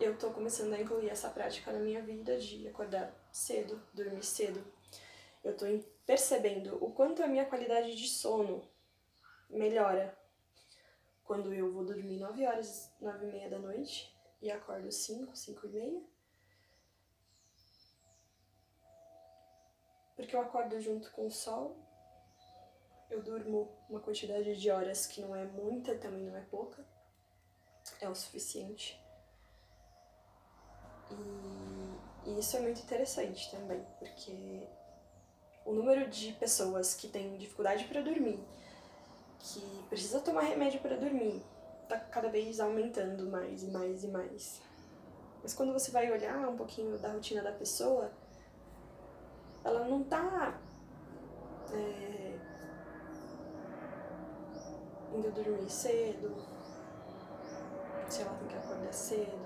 eu 0.00 0.16
tô 0.18 0.30
começando 0.30 0.72
a 0.72 0.80
incluir 0.80 1.10
essa 1.10 1.28
prática 1.28 1.70
na 1.70 1.78
minha 1.78 2.02
vida 2.02 2.38
de 2.38 2.66
acordar 2.66 3.14
cedo, 3.30 3.80
dormir 3.92 4.24
cedo. 4.24 4.64
Eu 5.44 5.54
tô 5.54 5.66
percebendo 6.06 6.82
o 6.82 6.90
quanto 6.90 7.22
a 7.22 7.26
minha 7.26 7.44
qualidade 7.44 7.94
de 7.94 8.08
sono 8.08 8.66
melhora 9.48 10.18
quando 11.22 11.52
eu 11.52 11.70
vou 11.70 11.84
dormir 11.84 12.18
9 12.18 12.46
horas, 12.46 12.90
9 12.98 13.26
e 13.26 13.30
meia 13.30 13.50
da 13.50 13.58
noite 13.58 14.10
e 14.40 14.50
acordo 14.50 14.90
5, 14.90 15.36
5 15.36 15.66
e 15.66 15.70
meia. 15.70 16.02
Porque 20.20 20.36
eu 20.36 20.40
acordo 20.42 20.78
junto 20.78 21.10
com 21.12 21.26
o 21.26 21.30
sol, 21.30 21.74
eu 23.08 23.22
durmo 23.22 23.72
uma 23.88 24.00
quantidade 24.00 24.54
de 24.54 24.70
horas 24.70 25.06
que 25.06 25.18
não 25.22 25.34
é 25.34 25.46
muita, 25.46 25.96
também 25.96 26.26
não 26.26 26.36
é 26.36 26.42
pouca, 26.42 26.84
é 28.02 28.06
o 28.06 28.14
suficiente. 28.14 29.00
E, 31.10 32.28
e 32.28 32.38
isso 32.38 32.54
é 32.54 32.60
muito 32.60 32.82
interessante 32.82 33.50
também, 33.50 33.82
porque 33.98 34.68
o 35.64 35.72
número 35.72 36.06
de 36.10 36.34
pessoas 36.34 36.94
que 36.94 37.08
têm 37.08 37.38
dificuldade 37.38 37.84
para 37.84 38.02
dormir 38.02 38.38
que 39.38 39.84
precisa 39.88 40.20
tomar 40.20 40.42
remédio 40.42 40.80
para 40.80 40.98
dormir, 40.98 41.42
tá 41.88 41.98
cada 41.98 42.28
vez 42.28 42.60
aumentando 42.60 43.24
mais 43.30 43.62
e 43.62 43.68
mais 43.68 44.04
e 44.04 44.08
mais. 44.08 44.60
Mas 45.42 45.54
quando 45.54 45.72
você 45.72 45.90
vai 45.90 46.12
olhar 46.12 46.46
um 46.46 46.58
pouquinho 46.58 46.98
da 46.98 47.10
rotina 47.10 47.42
da 47.42 47.52
pessoa, 47.52 48.12
ela 49.64 49.84
não 49.84 50.02
tá 50.04 50.58
é, 51.72 52.38
indo 55.14 55.30
dormir 55.30 55.70
cedo, 55.70 56.34
se 58.08 58.22
ela 58.22 58.34
tem 58.34 58.48
que 58.48 58.56
acordar 58.56 58.92
cedo, 58.92 59.38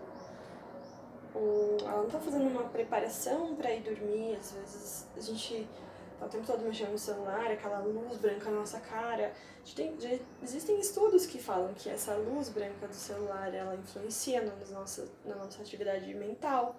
ou 1.35 1.77
ela 1.81 2.03
não 2.03 2.11
tá 2.11 2.21
fazendo 2.21 2.49
uma 2.49 2.65
preparação 2.65 3.55
para 3.57 3.73
ir 3.73 3.83
dormir, 3.83 4.37
às 4.37 4.53
vezes 4.53 5.09
a 5.17 5.21
gente 5.21 5.69
tá 6.19 6.27
o 6.27 6.29
tempo 6.29 6.47
todo 6.47 6.63
mexendo 6.63 6.93
no 6.93 6.99
celular, 6.99 7.51
aquela 7.51 7.81
luz 7.81 8.19
branca 8.19 8.51
na 8.51 8.59
nossa 8.59 8.81
cara. 8.81 9.33
Tem, 9.75 9.99
já 9.99 10.11
existem 10.43 10.79
estudos 10.79 11.27
que 11.27 11.39
falam 11.39 11.75
que 11.75 11.89
essa 11.89 12.15
luz 12.15 12.49
branca 12.51 12.87
do 12.87 12.95
celular 12.95 13.53
ela 13.53 13.75
influencia 13.75 14.43
na 14.43 14.55
nossa, 14.79 15.09
na 15.25 15.35
nossa 15.35 15.61
atividade 15.61 16.13
mental. 16.15 16.77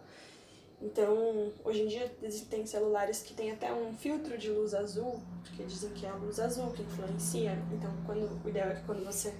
Então, 0.82 1.54
hoje 1.64 1.82
em 1.82 1.88
dia 1.88 2.16
existem 2.22 2.66
celulares 2.66 3.22
que 3.24 3.34
têm 3.34 3.52
até 3.52 3.74
um 3.74 3.94
filtro 3.94 4.38
de 4.38 4.50
luz 4.50 4.74
azul, 4.74 5.22
porque 5.44 5.64
dizem 5.64 5.92
que 5.94 6.06
é 6.06 6.10
a 6.10 6.16
luz 6.16 6.40
azul 6.40 6.72
que 6.72 6.84
influencia. 6.84 7.54
Então, 7.72 7.92
quando, 8.06 8.44
o 8.44 8.50
ideal 8.50 8.70
é 8.70 8.76
que 8.76 8.86
quando 8.86 9.04
você 9.04 9.34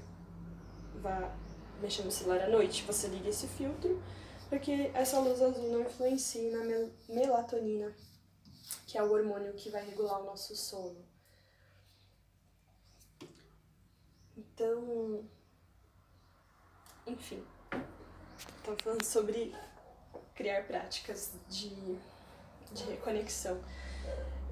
vá 1.02 1.36
mexer 1.82 2.04
no 2.04 2.12
celular 2.12 2.42
à 2.42 2.50
noite, 2.50 2.84
você 2.84 3.08
ligue 3.08 3.30
esse 3.30 3.48
filtro, 3.48 4.02
porque 4.50 4.92
essa 4.94 5.20
luz 5.20 5.42
azul 5.42 5.70
não 5.72 5.82
influencia 5.82 6.58
na 6.58 6.64
mel 6.64 6.90
melatonina, 7.10 7.94
que 8.88 8.98
é 8.98 9.04
o 9.04 9.12
hormônio 9.12 9.54
que 9.54 9.70
vai 9.70 9.86
regular 9.86 10.22
o 10.22 10.26
nosso 10.26 10.56
sono. 10.56 11.04
Então, 14.38 15.26
enfim, 17.06 17.44
estava 18.58 18.78
falando 18.82 19.04
sobre 19.04 19.54
criar 20.36 20.64
práticas 20.64 21.32
de, 21.50 21.70
de 22.72 22.84
reconexão. 22.90 23.60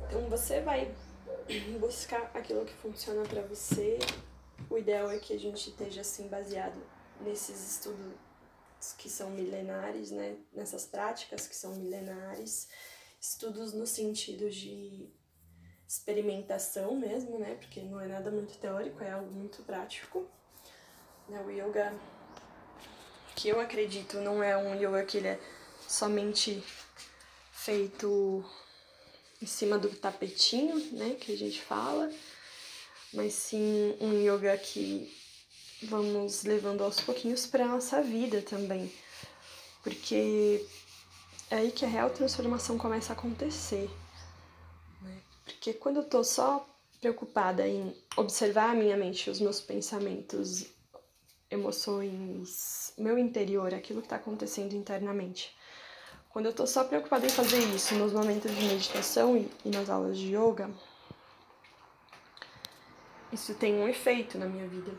Então, 0.07 0.29
você 0.29 0.61
vai 0.61 0.93
buscar 1.79 2.31
aquilo 2.33 2.65
que 2.65 2.73
funciona 2.73 3.23
para 3.23 3.41
você. 3.41 3.99
O 4.69 4.77
ideal 4.77 5.11
é 5.11 5.19
que 5.19 5.33
a 5.33 5.39
gente 5.39 5.69
esteja 5.69 6.01
assim 6.01 6.27
baseado 6.27 6.81
nesses 7.21 7.75
estudos 7.75 8.13
que 8.97 9.09
são 9.09 9.29
milenares, 9.29 10.11
né? 10.11 10.35
Nessas 10.51 10.85
práticas 10.85 11.47
que 11.47 11.55
são 11.55 11.75
milenares 11.75 12.67
estudos 13.19 13.73
no 13.73 13.87
sentido 13.87 14.49
de 14.49 15.09
experimentação 15.87 16.95
mesmo, 16.95 17.39
né? 17.39 17.55
Porque 17.55 17.81
não 17.81 18.01
é 18.01 18.07
nada 18.07 18.29
muito 18.29 18.57
teórico, 18.57 19.03
é 19.03 19.11
algo 19.11 19.31
muito 19.31 19.63
prático. 19.63 20.27
Né? 21.29 21.41
O 21.45 21.49
yoga 21.49 21.93
que 23.35 23.47
eu 23.49 23.59
acredito 23.59 24.17
não 24.17 24.43
é 24.43 24.57
um 24.57 24.75
yoga 24.75 25.05
que 25.05 25.17
ele 25.17 25.29
é 25.29 25.39
somente 25.93 26.63
feito 27.51 28.43
em 29.41 29.45
cima 29.45 29.77
do 29.77 29.89
tapetinho, 29.89 30.75
né, 30.93 31.15
que 31.19 31.31
a 31.31 31.37
gente 31.37 31.61
fala, 31.61 32.11
mas 33.13 33.33
sim 33.33 33.95
um 34.01 34.13
yoga 34.13 34.57
que 34.57 35.13
vamos 35.83 36.43
levando 36.43 36.83
aos 36.83 36.99
pouquinhos 36.99 37.45
para 37.45 37.67
nossa 37.67 38.01
vida 38.01 38.41
também. 38.41 38.91
Porque 39.83 40.65
é 41.51 41.57
aí 41.57 41.71
que 41.71 41.85
a 41.85 41.87
real 41.87 42.09
transformação 42.09 42.77
começa 42.77 43.13
a 43.13 43.15
acontecer. 43.15 43.89
Né? 45.01 45.21
Porque 45.43 45.73
quando 45.73 45.97
eu 45.97 46.05
tô 46.05 46.23
só 46.23 46.67
preocupada 46.99 47.67
em 47.67 47.95
observar 48.15 48.71
a 48.71 48.75
minha 48.75 48.97
mente, 48.97 49.29
os 49.29 49.39
meus 49.39 49.59
pensamentos, 49.59 50.65
emoções, 51.51 52.93
meu 52.97 53.19
interior, 53.19 53.73
aquilo 53.73 53.99
que 53.99 54.07
está 54.07 54.15
acontecendo 54.15 54.73
internamente. 54.73 55.53
Quando 56.33 56.45
eu 56.45 56.51
estou 56.51 56.65
só 56.65 56.83
preocupada 56.83 57.27
em 57.27 57.29
fazer 57.29 57.59
isso 57.59 57.93
nos 57.93 58.11
momentos 58.11 58.49
de 58.53 58.63
meditação 58.63 59.37
e, 59.37 59.51
e 59.63 59.69
nas 59.69 59.87
aulas 59.87 60.17
de 60.17 60.35
yoga, 60.35 60.67
isso 63.31 63.53
tem 63.53 63.75
um 63.75 63.87
efeito 63.87 64.39
na 64.39 64.47
minha 64.47 64.67
vida. 64.67 64.91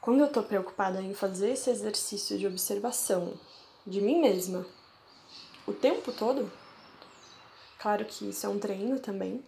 Quando 0.00 0.20
eu 0.20 0.28
estou 0.28 0.42
preocupada 0.42 1.02
em 1.02 1.12
fazer 1.12 1.50
esse 1.50 1.68
exercício 1.68 2.38
de 2.38 2.46
observação 2.46 3.38
de 3.86 4.00
mim 4.00 4.18
mesma 4.18 4.64
o 5.66 5.74
tempo 5.74 6.10
todo, 6.10 6.50
claro 7.78 8.06
que 8.06 8.30
isso 8.30 8.46
é 8.46 8.48
um 8.48 8.58
treino 8.58 8.98
também, 8.98 9.44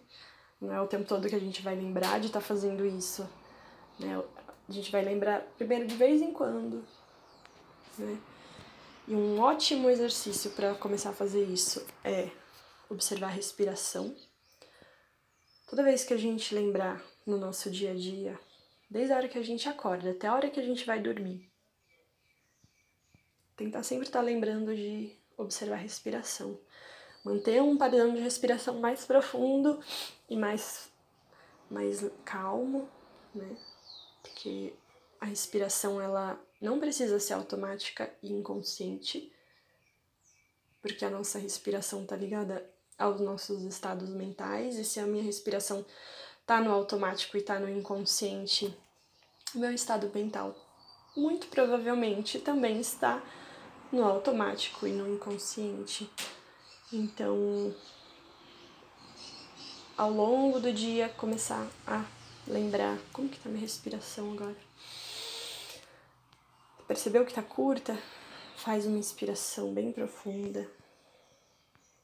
não 0.61 0.71
é 0.71 0.79
o 0.79 0.87
tempo 0.87 1.05
todo 1.05 1.27
que 1.27 1.35
a 1.35 1.39
gente 1.39 1.63
vai 1.63 1.75
lembrar 1.75 2.19
de 2.19 2.27
estar 2.27 2.39
tá 2.39 2.45
fazendo 2.45 2.85
isso, 2.85 3.27
né? 3.99 4.23
A 4.69 4.71
gente 4.71 4.91
vai 4.91 5.03
lembrar 5.03 5.41
primeiro 5.57 5.87
de 5.87 5.95
vez 5.95 6.21
em 6.21 6.31
quando, 6.31 6.85
né? 7.97 8.15
E 9.07 9.13
um 9.13 9.39
ótimo 9.39 9.87
exercício 9.87 10.49
para 10.51 10.73
começar 10.73 11.11
a 11.11 11.13
fazer 11.13 11.43
isso 11.43 11.85
é 12.03 12.31
observar 12.89 13.27
a 13.27 13.31
respiração. 13.31 14.15
Toda 15.67 15.83
vez 15.83 16.03
que 16.03 16.13
a 16.13 16.17
gente 16.17 16.55
lembrar 16.55 17.03
no 17.23 17.37
nosso 17.37 17.69
dia 17.69 17.91
a 17.91 17.93
dia, 17.93 18.39
desde 18.89 19.13
a 19.13 19.17
hora 19.17 19.27
que 19.27 19.37
a 19.37 19.43
gente 19.43 19.69
acorda 19.69 20.09
até 20.09 20.27
a 20.27 20.33
hora 20.33 20.49
que 20.49 20.59
a 20.59 20.63
gente 20.63 20.87
vai 20.87 20.99
dormir, 20.99 21.47
tentar 23.55 23.83
sempre 23.83 24.07
estar 24.07 24.19
tá 24.19 24.25
lembrando 24.25 24.75
de 24.75 25.15
observar 25.37 25.75
a 25.75 25.79
respiração. 25.79 26.59
Manter 27.23 27.61
um 27.61 27.77
padrão 27.77 28.11
de 28.11 28.21
respiração 28.21 28.79
mais 28.79 29.05
profundo 29.05 29.79
e 30.27 30.35
mais, 30.35 30.91
mais 31.69 32.03
calmo, 32.23 32.89
né? 33.35 33.55
Porque 34.23 34.73
a 35.21 35.25
respiração 35.25 36.01
ela 36.01 36.39
não 36.65 36.79
precisa 36.79 37.19
ser 37.19 37.33
automática 37.33 38.11
e 38.21 38.31
inconsciente, 38.31 39.31
porque 40.81 41.05
a 41.05 41.09
nossa 41.09 41.39
respiração 41.39 42.03
está 42.03 42.15
ligada 42.15 42.69
aos 42.97 43.21
nossos 43.21 43.63
estados 43.63 44.09
mentais, 44.09 44.77
e 44.77 44.83
se 44.83 44.99
a 44.99 45.05
minha 45.05 45.23
respiração 45.23 45.85
tá 46.45 46.59
no 46.59 46.71
automático 46.71 47.37
e 47.37 47.41
tá 47.41 47.59
no 47.59 47.69
inconsciente, 47.69 48.75
meu 49.53 49.71
estado 49.71 50.11
mental 50.13 50.55
muito 51.15 51.47
provavelmente 51.47 52.39
também 52.39 52.79
está 52.79 53.23
no 53.91 54.03
automático 54.03 54.85
e 54.85 54.91
no 54.91 55.07
inconsciente. 55.07 56.09
Então, 56.91 57.73
ao 59.97 60.11
longo 60.11 60.59
do 60.59 60.73
dia, 60.73 61.09
começar 61.09 61.65
a 61.87 62.03
lembrar 62.47 62.97
como 63.13 63.29
que 63.29 63.39
tá 63.39 63.49
minha 63.49 63.61
respiração 63.61 64.33
agora. 64.33 64.57
Percebeu 66.87 67.25
que 67.25 67.33
tá 67.33 67.41
curta? 67.41 67.97
Faz 68.57 68.85
uma 68.85 68.99
inspiração 68.99 69.73
bem 69.73 69.91
profunda 69.91 70.69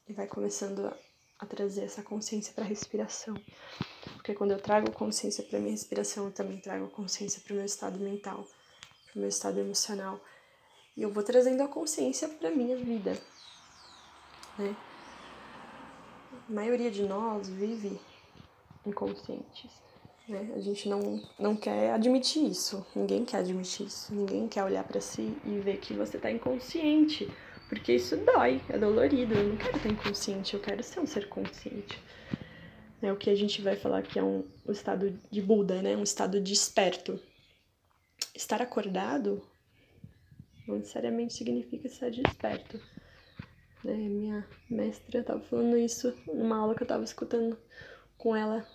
e 0.08 0.12
vai 0.12 0.26
começando 0.26 0.92
a, 1.38 1.46
trazer 1.46 1.84
essa 1.84 2.02
consciência 2.02 2.52
para 2.52 2.64
a 2.64 2.66
respiração. 2.66 3.34
Porque 4.14 4.34
quando 4.34 4.50
eu 4.50 4.60
trago 4.60 4.90
consciência 4.90 5.44
para 5.44 5.60
minha 5.60 5.70
respiração, 5.70 6.26
eu 6.26 6.32
também 6.32 6.60
trago 6.60 6.88
consciência 6.88 7.40
para 7.40 7.52
o 7.52 7.56
meu 7.56 7.64
estado 7.64 7.98
mental, 8.00 8.44
para 9.06 9.16
o 9.16 9.18
meu 9.20 9.28
estado 9.28 9.60
emocional. 9.60 10.20
E 10.96 11.02
eu 11.02 11.12
vou 11.12 11.22
trazendo 11.22 11.62
a 11.62 11.68
consciência 11.68 12.28
para 12.28 12.50
minha 12.50 12.76
vida, 12.76 13.12
né? 14.58 14.76
A 16.48 16.52
maioria 16.52 16.90
de 16.90 17.02
nós 17.04 17.48
vive 17.48 18.00
inconscientes. 18.84 19.70
Né? 20.28 20.52
A 20.54 20.60
gente 20.60 20.88
não, 20.88 21.22
não 21.38 21.56
quer 21.56 21.92
admitir 21.92 22.48
isso, 22.48 22.86
ninguém 22.94 23.24
quer 23.24 23.38
admitir 23.38 23.86
isso, 23.86 24.14
ninguém 24.14 24.48
quer 24.48 24.64
olhar 24.64 24.84
para 24.84 25.00
si 25.00 25.36
e 25.44 25.58
ver 25.58 25.78
que 25.78 25.94
você 25.94 26.18
tá 26.18 26.30
inconsciente, 26.30 27.28
porque 27.68 27.94
isso 27.94 28.16
dói, 28.16 28.60
é 28.68 28.78
dolorido. 28.78 29.34
Eu 29.34 29.48
não 29.48 29.56
quero 29.56 29.76
estar 29.76 29.88
inconsciente, 29.88 30.54
eu 30.54 30.60
quero 30.60 30.82
ser 30.82 31.00
um 31.00 31.06
ser 31.06 31.28
consciente. 31.28 31.98
É 33.00 33.12
o 33.12 33.16
que 33.16 33.30
a 33.30 33.34
gente 33.34 33.60
vai 33.60 33.74
falar 33.74 34.02
que 34.02 34.18
é 34.18 34.22
um, 34.22 34.44
o 34.64 34.70
estado 34.70 35.18
de 35.30 35.42
Buda, 35.42 35.82
né? 35.82 35.96
Um 35.96 36.04
estado 36.04 36.40
desperto. 36.40 37.18
Estar 38.34 38.62
acordado 38.62 39.42
não 40.66 40.76
necessariamente 40.76 41.34
significa 41.34 41.86
estar 41.86 42.10
desperto. 42.10 42.80
Né? 43.84 43.94
Minha 43.94 44.46
mestra 44.70 45.20
estava 45.20 45.40
falando 45.40 45.76
isso 45.76 46.14
numa 46.26 46.58
aula 46.58 46.74
que 46.74 46.82
eu 46.82 46.86
estava 46.86 47.02
escutando 47.02 47.58
com 48.16 48.36
ela 48.36 48.66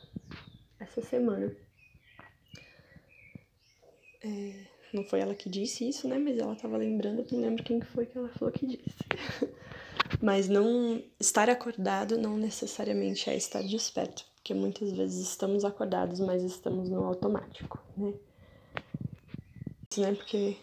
essa 0.80 1.02
semana. 1.02 1.56
É, 4.24 4.66
não 4.94 5.04
foi 5.04 5.20
ela 5.20 5.36
que 5.36 5.50
disse 5.50 5.88
isso, 5.88 6.08
né? 6.08 6.18
Mas 6.18 6.38
ela 6.38 6.56
tava 6.56 6.78
lembrando, 6.78 7.26
não 7.32 7.42
lembro 7.42 7.64
quem 7.64 7.82
foi 7.82 8.06
que 8.06 8.18
ela 8.18 8.30
falou 8.30 8.52
que 8.52 8.66
disse. 8.66 8.98
Mas 10.22 10.48
não 10.48 11.04
estar 11.20 11.50
acordado 11.50 12.18
não 12.18 12.38
necessariamente 12.38 13.30
é 13.30 13.36
estar 13.36 13.62
desperto, 13.62 14.26
porque 14.36 14.54
muitas 14.54 14.92
vezes 14.92 15.28
estamos 15.28 15.66
acordados, 15.66 16.20
mas 16.20 16.44
estamos 16.44 16.90
no 16.90 17.04
automático, 17.04 17.84
né? 17.98 18.14
né? 19.98 20.16
Porque 20.16 20.56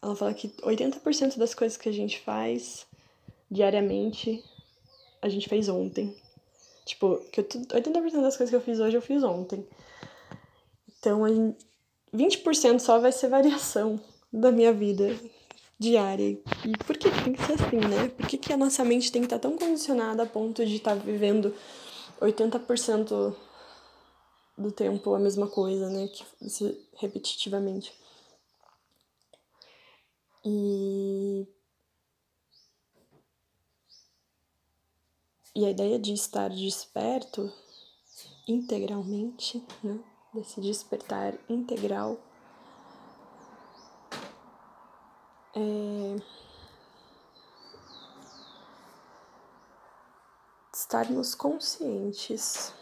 ela 0.00 0.14
fala 0.14 0.32
que 0.32 0.48
80% 0.62 1.36
das 1.36 1.54
coisas 1.54 1.76
que 1.76 1.88
a 1.88 1.92
gente 1.92 2.20
faz 2.20 2.86
diariamente 3.50 4.44
a 5.20 5.28
gente 5.28 5.48
fez 5.48 5.68
ontem. 5.68 6.16
Tipo, 6.88 7.18
que 7.30 7.40
eu, 7.40 7.44
80% 7.44 8.22
das 8.22 8.34
coisas 8.34 8.48
que 8.48 8.56
eu 8.56 8.62
fiz 8.62 8.80
hoje 8.80 8.96
eu 8.96 9.02
fiz 9.02 9.22
ontem. 9.22 9.62
Então, 10.98 11.20
20% 12.14 12.78
só 12.78 12.98
vai 12.98 13.12
ser 13.12 13.28
variação 13.28 14.00
da 14.32 14.50
minha 14.50 14.72
vida 14.72 15.14
diária. 15.78 16.30
E 16.64 16.72
por 16.86 16.96
que 16.96 17.10
tem 17.10 17.34
que 17.34 17.44
ser 17.44 17.52
assim, 17.52 17.76
né? 17.76 18.08
Por 18.16 18.26
que, 18.26 18.38
que 18.38 18.54
a 18.54 18.56
nossa 18.56 18.82
mente 18.86 19.12
tem 19.12 19.20
que 19.20 19.26
estar 19.26 19.38
tão 19.38 19.58
condicionada 19.58 20.22
a 20.22 20.26
ponto 20.26 20.64
de 20.64 20.76
estar 20.76 20.94
vivendo 20.94 21.54
80% 22.22 23.36
do 24.56 24.72
tempo 24.72 25.14
a 25.14 25.18
mesma 25.18 25.46
coisa, 25.46 25.90
né? 25.90 26.08
Que, 26.08 26.88
repetitivamente. 26.96 27.92
E 30.42 31.46
E 35.58 35.66
a 35.66 35.70
ideia 35.70 35.98
de 35.98 36.12
estar 36.12 36.50
desperto 36.50 37.52
integralmente, 38.46 39.60
né? 39.82 39.98
Desse 40.32 40.60
despertar 40.60 41.36
integral 41.48 42.16
é 45.56 46.16
estarmos 50.72 51.34
conscientes 51.34 52.72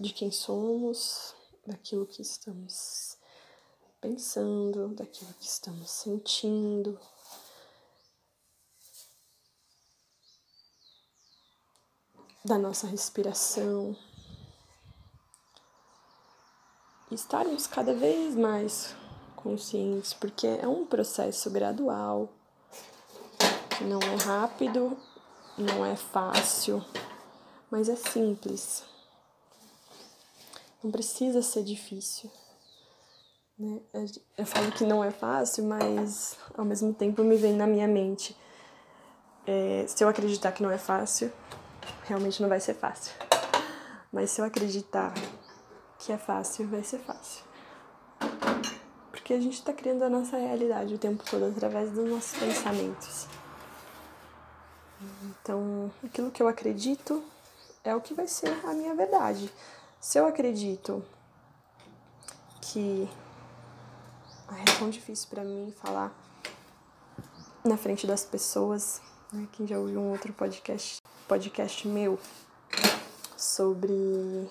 de 0.00 0.12
quem 0.12 0.32
somos, 0.32 1.36
daquilo 1.64 2.04
que 2.04 2.20
estamos 2.20 3.16
pensando, 4.00 4.88
daquilo 4.88 5.32
que 5.34 5.46
estamos 5.46 5.88
sentindo, 5.88 6.98
da 12.44 12.58
nossa 12.58 12.86
respiração. 12.86 13.96
Estarmos 17.10 17.66
cada 17.66 17.94
vez 17.94 18.34
mais 18.34 18.94
conscientes, 19.36 20.12
porque 20.12 20.46
é 20.46 20.66
um 20.66 20.84
processo 20.84 21.50
gradual, 21.50 22.28
que 23.76 23.84
não 23.84 24.00
é 24.00 24.16
rápido, 24.16 24.96
não 25.56 25.84
é 25.84 25.94
fácil, 25.94 26.84
mas 27.70 27.88
é 27.88 27.96
simples. 27.96 28.84
Não 30.82 30.90
precisa 30.90 31.42
ser 31.42 31.62
difícil. 31.62 32.30
Né? 33.58 33.80
Eu 34.36 34.44
falo 34.44 34.70
que 34.72 34.84
não 34.84 35.02
é 35.02 35.10
fácil, 35.10 35.64
mas 35.64 36.36
ao 36.56 36.64
mesmo 36.64 36.92
tempo 36.92 37.22
me 37.22 37.36
vem 37.36 37.54
na 37.54 37.66
minha 37.66 37.88
mente. 37.88 38.36
É, 39.46 39.86
se 39.88 40.02
eu 40.02 40.08
acreditar 40.08 40.52
que 40.52 40.62
não 40.62 40.70
é 40.70 40.78
fácil, 40.78 41.32
realmente 42.06 42.40
não 42.40 42.48
vai 42.48 42.60
ser 42.60 42.74
fácil. 42.74 43.12
Mas 44.12 44.30
se 44.30 44.40
eu 44.40 44.44
acreditar 44.44 45.12
que 45.98 46.12
é 46.12 46.18
fácil, 46.18 46.66
vai 46.68 46.82
ser 46.82 46.98
fácil. 47.00 47.44
Porque 49.10 49.34
a 49.34 49.40
gente 49.40 49.54
está 49.54 49.72
criando 49.72 50.02
a 50.04 50.08
nossa 50.08 50.36
realidade 50.36 50.94
o 50.94 50.98
tempo 50.98 51.24
todo 51.28 51.46
através 51.46 51.90
dos 51.90 52.08
nossos 52.08 52.38
pensamentos. 52.38 53.26
Então, 55.22 55.90
aquilo 56.04 56.30
que 56.30 56.42
eu 56.42 56.48
acredito 56.48 57.22
é 57.84 57.94
o 57.94 58.00
que 58.00 58.14
vai 58.14 58.26
ser 58.26 58.48
a 58.64 58.72
minha 58.72 58.94
verdade. 58.94 59.52
Se 60.00 60.18
eu 60.18 60.26
acredito 60.26 61.04
que. 62.60 63.08
Ai, 64.48 64.62
é 64.62 64.78
tão 64.78 64.88
difícil 64.88 65.28
para 65.28 65.42
mim 65.42 65.74
falar 65.82 66.14
na 67.64 67.76
frente 67.76 68.06
das 68.06 68.24
pessoas. 68.24 69.00
Né? 69.32 69.48
Quem 69.52 69.66
já 69.66 69.78
ouviu 69.78 70.00
um 70.00 70.10
outro 70.10 70.32
podcast 70.32 71.00
podcast 71.26 71.88
meu 71.88 72.18
sobre 73.36 74.48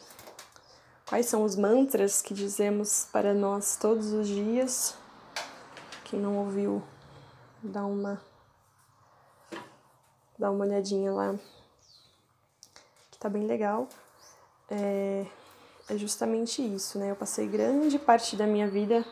quais 1.08 1.26
são 1.26 1.44
os 1.44 1.56
mantras 1.56 2.22
que 2.22 2.34
dizemos 2.34 3.08
para 3.12 3.34
nós 3.34 3.78
todos 3.78 4.12
os 4.12 4.28
dias. 4.28 4.96
Quem 6.04 6.20
não 6.20 6.38
ouviu, 6.38 6.84
dá 7.64 7.86
uma 7.86 8.22
dá 10.38 10.52
uma 10.52 10.66
olhadinha 10.66 11.14
lá, 11.14 11.34
que 13.10 13.18
tá 13.18 13.30
bem 13.30 13.46
legal. 13.46 13.88
É, 14.70 15.26
é 15.90 15.98
justamente 15.98 16.62
isso, 16.62 17.00
né? 17.00 17.12
Eu 17.12 17.16
passei 17.16 17.48
grande 17.48 17.98
parte 17.98 18.36
da 18.36 18.46
minha 18.46 18.68
vida 18.68 19.06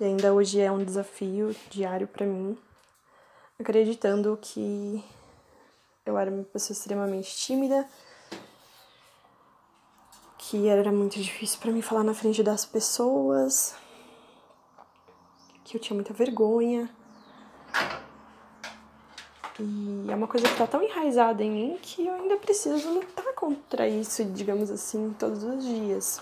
e 0.00 0.04
ainda 0.04 0.32
hoje 0.32 0.60
é 0.60 0.72
um 0.72 0.84
desafio 0.84 1.54
diário 1.70 2.08
para 2.08 2.26
mim, 2.26 2.58
acreditando 3.58 4.36
que 4.40 5.04
eu 6.10 6.18
era 6.18 6.30
uma 6.30 6.44
pessoa 6.44 6.74
extremamente 6.74 7.34
tímida, 7.36 7.88
que 10.36 10.68
era 10.68 10.90
muito 10.90 11.18
difícil 11.18 11.58
para 11.60 11.70
mim 11.70 11.80
falar 11.80 12.04
na 12.04 12.12
frente 12.12 12.42
das 12.42 12.64
pessoas, 12.64 13.74
que 15.64 15.76
eu 15.76 15.80
tinha 15.80 15.94
muita 15.94 16.12
vergonha. 16.12 16.90
E 19.58 20.10
é 20.10 20.14
uma 20.14 20.26
coisa 20.26 20.48
que 20.48 20.56
tá 20.56 20.66
tão 20.66 20.82
enraizada 20.82 21.42
em 21.42 21.50
mim 21.50 21.78
que 21.82 22.06
eu 22.06 22.14
ainda 22.14 22.36
preciso 22.38 22.88
lutar 22.94 23.32
contra 23.34 23.86
isso, 23.86 24.24
digamos 24.24 24.70
assim, 24.70 25.14
todos 25.18 25.42
os 25.44 25.62
dias. 25.64 26.20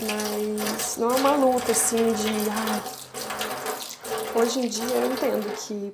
Mas 0.00 0.96
não 0.96 1.10
é 1.10 1.14
uma 1.16 1.32
luta 1.32 1.72
assim 1.72 2.12
de. 2.12 2.28
Ah, 2.50 4.38
hoje 4.38 4.60
em 4.60 4.68
dia 4.68 4.94
eu 4.94 5.12
entendo 5.12 5.54
que. 5.56 5.92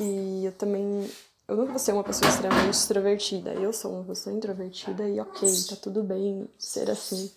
Que 0.00 0.46
eu 0.46 0.52
também. 0.52 1.10
Eu 1.46 1.56
nunca 1.56 1.72
vou 1.72 1.78
ser 1.78 1.92
uma 1.92 2.02
pessoa 2.02 2.30
extremamente 2.30 2.72
extrovertida. 2.74 3.52
Eu 3.52 3.70
sou 3.70 3.92
uma 3.92 4.04
pessoa 4.04 4.34
introvertida 4.34 5.06
e 5.06 5.20
ok, 5.20 5.46
tá 5.68 5.76
tudo 5.76 6.02
bem 6.02 6.48
ser 6.58 6.90
assim. 6.90 7.30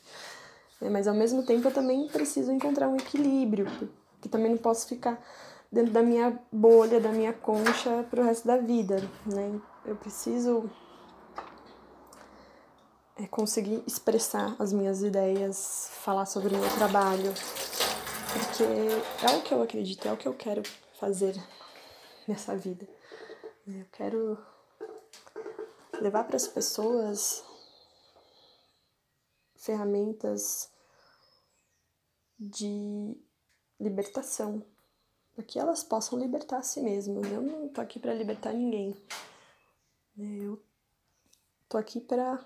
É, 0.82 0.90
mas 0.90 1.06
ao 1.06 1.14
mesmo 1.14 1.44
tempo 1.44 1.68
eu 1.68 1.74
também 1.74 2.08
preciso 2.08 2.54
encontrar 2.54 2.88
um 2.88 2.96
equilíbrio, 2.96 3.68
porque 4.14 4.30
também 4.30 4.52
não 4.52 4.58
posso 4.58 4.88
ficar 4.88 5.22
dentro 5.70 5.92
da 5.92 6.02
minha 6.02 6.40
bolha, 6.50 7.02
da 7.02 7.10
minha 7.10 7.34
concha 7.34 8.06
pro 8.10 8.24
resto 8.24 8.48
da 8.48 8.56
vida, 8.56 9.04
né? 9.26 9.60
Eu 9.86 9.98
preciso 9.98 10.70
é 13.18 13.28
conseguir 13.28 13.84
expressar 13.86 14.56
as 14.58 14.72
minhas 14.72 15.04
ideias, 15.04 15.90
falar 16.02 16.26
sobre 16.26 16.56
o 16.56 16.58
meu 16.58 16.70
trabalho, 16.78 17.34
porque 18.32 18.64
é 19.22 19.36
o 19.36 19.42
que 19.42 19.54
eu 19.54 19.62
acredito, 19.62 20.08
é 20.08 20.14
o 20.14 20.18
que 20.18 20.30
eu 20.30 20.34
quero 20.34 20.64
fazer 20.98 21.36
nessa 22.28 22.56
vida. 22.56 22.88
Eu 23.66 23.86
quero 23.92 24.38
levar 26.02 26.26
para 26.26 26.36
as 26.36 26.48
pessoas 26.48 27.44
ferramentas 29.56 30.70
de 32.38 33.16
libertação, 33.80 34.64
para 35.34 35.44
que 35.44 35.58
elas 35.58 35.84
possam 35.84 36.20
libertar 36.20 36.58
a 36.58 36.64
si 36.64 36.82
mesmas. 36.82 37.32
Eu 37.32 37.42
não 37.42 37.70
tô 37.70 37.80
aqui 37.80 38.00
para 38.00 38.14
libertar 38.14 38.54
ninguém. 38.54 38.96
Eu 40.18 40.62
tô 41.70 41.78
aqui 41.78 42.02
para 42.02 42.44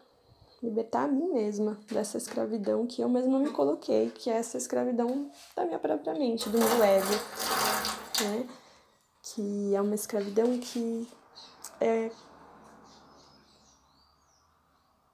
libertar 0.62 1.04
a 1.04 1.08
mim 1.08 1.34
mesma 1.34 1.80
dessa 1.92 2.18
escravidão 2.18 2.86
que 2.86 3.02
eu 3.02 3.10
mesma 3.10 3.40
me 3.40 3.52
coloquei, 3.52 4.10
que 4.12 4.30
é 4.30 4.34
essa 4.34 4.58
escravidão 4.58 5.32
da 5.56 5.66
minha 5.66 5.80
própria 5.80 6.14
mente, 6.14 6.50
do 6.50 6.58
meu 6.58 6.84
ego, 6.84 7.12
né? 8.22 8.67
Que 9.38 9.76
é 9.76 9.80
uma 9.80 9.94
escravidão 9.94 10.60
que 10.60 11.08
é, 11.80 12.10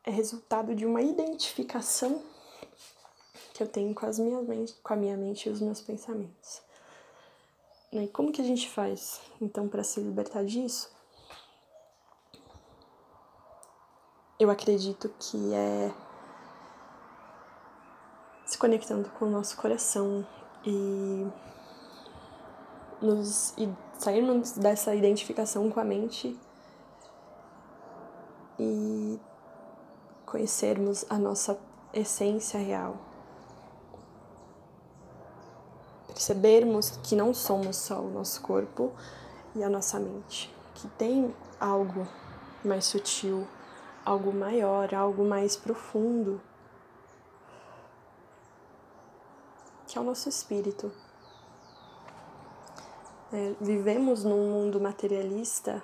é 0.06 0.10
resultado 0.10 0.74
de 0.74 0.86
uma 0.86 1.02
identificação 1.02 2.24
que 3.54 3.62
eu 3.62 3.68
tenho 3.68 3.94
com, 3.94 4.06
as 4.06 4.18
minhas, 4.18 4.72
com 4.82 4.94
a 4.94 4.96
minha 4.96 5.18
mente 5.18 5.50
e 5.50 5.52
os 5.52 5.60
meus 5.60 5.82
pensamentos. 5.82 6.62
E 7.92 8.08
como 8.08 8.32
que 8.32 8.42
a 8.42 8.46
gente 8.46 8.70
faz, 8.70 9.20
então, 9.42 9.68
para 9.68 9.84
se 9.84 10.00
libertar 10.00 10.46
disso? 10.46 10.90
eu 14.44 14.50
acredito 14.50 15.10
que 15.20 15.54
é 15.54 15.94
se 18.46 18.58
conectando 18.58 19.10
com 19.12 19.26
o 19.26 19.30
nosso 19.30 19.56
coração 19.56 20.28
e 20.66 21.26
nos 23.02 23.54
sairmos 23.98 24.54
dessa 24.54 24.94
identificação 24.96 25.70
com 25.70 25.80
a 25.80 25.84
mente 25.84 26.38
e 28.60 29.20
conhecermos 30.26 31.06
a 31.10 31.18
nossa 31.18 31.58
essência 31.94 32.60
real. 32.60 32.98
Percebermos 36.08 36.92
que 37.04 37.16
não 37.16 37.34
somos 37.34 37.78
só 37.78 38.00
o 38.00 38.10
nosso 38.10 38.42
corpo 38.42 38.92
e 39.56 39.64
a 39.64 39.70
nossa 39.70 40.00
mente, 40.00 40.54
que 40.76 40.88
tem 40.90 41.34
algo 41.60 42.08
mais 42.64 42.86
sutil 42.86 43.48
algo 44.06 44.34
maior, 44.34 44.94
algo 44.94 45.24
mais 45.24 45.56
profundo, 45.56 46.42
que 49.88 49.98
é 49.98 50.02
o 50.02 50.04
nosso 50.04 50.28
espírito. 50.28 50.92
É, 53.34 53.56
vivemos 53.60 54.24
num 54.24 54.52
mundo 54.52 54.80
materialista 54.80 55.84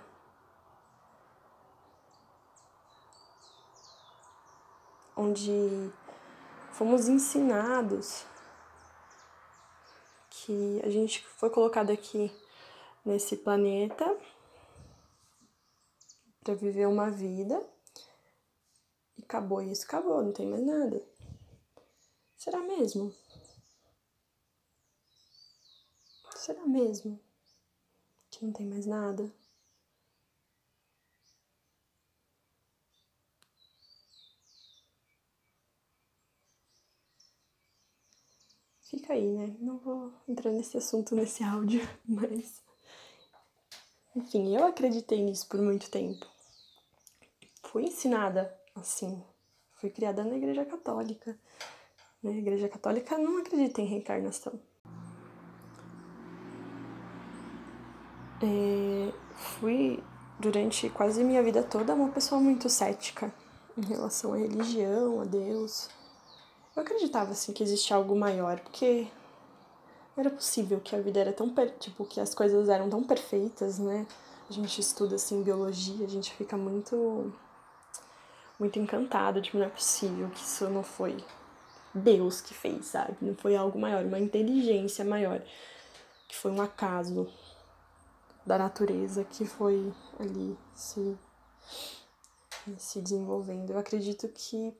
onde 5.17 5.91
fomos 6.73 7.07
ensinados 7.07 8.23
que 10.29 10.79
a 10.83 10.91
gente 10.91 11.25
foi 11.25 11.49
colocado 11.49 11.89
aqui 11.89 12.31
nesse 13.03 13.35
planeta 13.35 14.05
para 16.43 16.53
viver 16.53 16.88
uma 16.88 17.09
vida 17.09 17.67
e 19.17 19.23
acabou 19.23 19.59
isso, 19.59 19.85
acabou, 19.85 20.21
não 20.21 20.31
tem 20.31 20.45
mais 20.45 20.63
nada. 20.63 21.03
Será 22.38 22.59
mesmo? 22.59 23.12
Será 26.35 26.63
mesmo 26.67 27.19
que 28.39 28.45
não 28.45 28.54
tem 28.54 28.65
mais 28.65 28.86
nada? 28.86 29.30
Fica 38.82 39.13
aí, 39.13 39.28
né? 39.28 39.56
Não 39.60 39.78
vou 39.78 40.13
entrar 40.28 40.52
nesse 40.52 40.78
assunto 40.78 41.13
nesse 41.13 41.43
áudio, 41.43 41.82
mas. 42.08 42.63
Enfim, 44.15 44.56
eu 44.56 44.65
acreditei 44.65 45.21
nisso 45.21 45.47
por 45.47 45.62
muito 45.62 45.91
tempo. 45.91 46.25
Fui 47.63 47.84
ensinada 47.84 48.58
assim. 48.73 49.23
Fui 49.73 49.89
criada 49.89 50.23
na 50.23 50.38
Igreja 50.38 50.65
Católica. 50.65 51.38
Né? 52.23 52.32
A 52.32 52.38
Igreja 52.38 52.69
Católica 52.69 53.17
não 53.17 53.38
acredita 53.38 53.82
em 53.82 53.86
reencarnação. 53.86 54.60
É, 58.41 59.12
fui, 59.36 60.02
durante 60.39 60.89
quase 60.89 61.23
minha 61.23 61.43
vida 61.43 61.62
toda, 61.62 61.93
uma 61.93 62.10
pessoa 62.10 62.39
muito 62.39 62.69
cética 62.69 63.34
em 63.78 63.86
relação 63.86 64.34
à 64.34 64.38
religião, 64.38 65.21
a 65.21 65.25
Deus. 65.25 65.89
Eu 66.75 66.84
acreditava, 66.84 67.32
assim, 67.32 67.52
que 67.52 67.63
existia 67.63 67.95
algo 67.95 68.15
maior, 68.15 68.60
porque 68.60 69.08
era 70.15 70.30
possível 70.30 70.80
que 70.80 70.95
a 70.95 71.02
vida 71.02 71.19
era 71.19 71.34
tão, 71.34 71.54
tipo, 71.80 72.06
que 72.06 72.19
as 72.19 72.34
coisas 72.34 72.69
eram 72.69 72.89
tão 72.89 73.04
perfeitas, 73.04 73.80
né? 73.80 74.06
A 74.49 74.54
gente 74.54 74.80
estuda, 74.80 75.15
assim, 75.15 75.43
biologia, 75.43 76.06
a 76.06 76.10
gente 76.10 76.34
fica 76.34 76.58
muito 76.58 77.34
muito 78.60 78.78
encantado, 78.78 79.41
tipo, 79.41 79.58
não 79.58 79.65
é 79.65 79.69
possível 79.69 80.30
que 80.30 80.43
isso 80.43 80.69
não 80.69 80.84
foi 80.84 81.15
Deus 81.93 82.41
que 82.41 82.54
fez, 82.54 82.88
sabe? 82.88 83.15
Não 83.21 83.34
foi 83.34 83.56
algo 83.56 83.80
maior, 83.80 84.04
uma 84.04 84.19
inteligência 84.19 85.06
maior, 85.06 85.41
que 86.28 86.36
foi 86.36 86.52
um 86.52 86.62
acaso 86.62 87.32
da 88.49 88.57
natureza 88.57 89.23
que 89.23 89.45
foi 89.45 89.93
ali 90.17 90.57
se, 90.73 91.15
se 92.79 92.99
desenvolvendo. 92.99 93.69
Eu 93.69 93.77
acredito 93.77 94.27
que, 94.27 94.73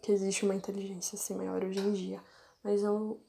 que 0.00 0.10
existe 0.10 0.46
uma 0.46 0.54
inteligência 0.54 1.16
assim 1.16 1.34
maior 1.34 1.62
hoje 1.62 1.80
em 1.80 1.92
dia, 1.92 2.24
mas 2.64 2.82
eu, 2.82 3.20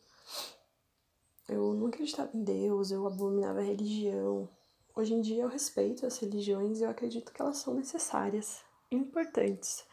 eu 1.49 1.73
não 1.73 1.87
acreditava 1.87 2.31
em 2.33 2.41
Deus, 2.41 2.89
eu 2.89 3.05
abominava 3.05 3.59
a 3.59 3.63
religião. 3.63 4.47
Hoje 4.95 5.13
em 5.13 5.19
dia 5.19 5.43
eu 5.43 5.49
respeito 5.49 6.05
as 6.05 6.17
religiões 6.17 6.79
e 6.79 6.83
eu 6.83 6.89
acredito 6.89 7.33
que 7.33 7.41
elas 7.41 7.57
são 7.57 7.73
necessárias 7.73 8.61
importantes 8.89 9.83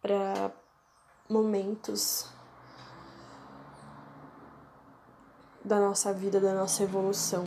para 0.00 0.50
momentos 1.28 2.26
da 5.62 5.78
nossa 5.78 6.10
vida, 6.14 6.40
da 6.40 6.54
nossa 6.54 6.82
evolução. 6.82 7.44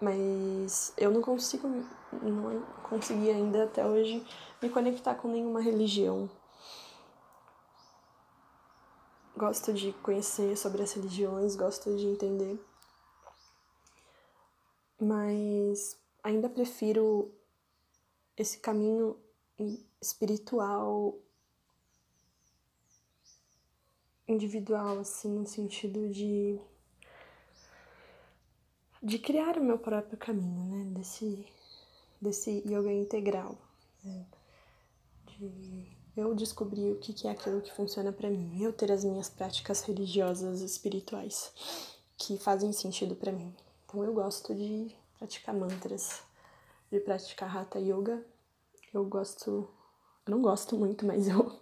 Mas 0.00 0.94
eu 0.96 1.10
não 1.10 1.20
consigo, 1.20 1.68
não 2.22 2.62
consegui 2.88 3.28
ainda 3.30 3.64
até 3.64 3.84
hoje 3.86 4.26
me 4.62 4.70
conectar 4.70 5.14
com 5.14 5.28
nenhuma 5.28 5.60
religião. 5.60 6.30
Gosto 9.36 9.72
de 9.72 9.92
conhecer 9.94 10.56
sobre 10.56 10.82
as 10.82 10.92
religiões, 10.92 11.54
gosto 11.54 11.94
de 11.96 12.06
entender. 12.06 12.58
Mas 14.98 15.98
ainda 16.22 16.48
prefiro 16.48 17.32
esse 18.36 18.58
caminho 18.58 19.18
espiritual 20.00 21.18
individual, 24.26 25.00
assim, 25.00 25.28
no 25.28 25.46
sentido 25.46 26.08
de 26.08 26.58
de 29.02 29.18
criar 29.18 29.56
o 29.56 29.64
meu 29.64 29.78
próprio 29.78 30.16
caminho, 30.18 30.64
né? 30.64 30.98
Desse, 30.98 31.46
desse 32.20 32.62
yoga 32.66 32.92
integral. 32.92 33.56
Né? 34.04 34.26
De 35.26 35.86
eu 36.16 36.34
descobrir 36.34 36.92
o 36.92 36.98
que 36.98 37.26
é 37.26 37.30
aquilo 37.30 37.62
que 37.62 37.72
funciona 37.72 38.12
para 38.12 38.28
mim, 38.28 38.62
eu 38.62 38.72
ter 38.72 38.92
as 38.92 39.04
minhas 39.04 39.30
práticas 39.30 39.82
religiosas 39.82 40.60
espirituais 40.60 41.52
que 42.18 42.36
fazem 42.36 42.72
sentido 42.72 43.14
para 43.14 43.32
mim. 43.32 43.54
Então 43.84 44.04
eu 44.04 44.12
gosto 44.12 44.54
de 44.54 44.94
praticar 45.18 45.54
mantras, 45.54 46.22
de 46.90 47.00
praticar 47.00 47.56
hatha 47.56 47.78
yoga. 47.78 48.22
Eu 48.92 49.04
gosto, 49.04 49.68
eu 50.26 50.30
não 50.30 50.42
gosto 50.42 50.76
muito, 50.76 51.06
mas 51.06 51.28
eu 51.28 51.58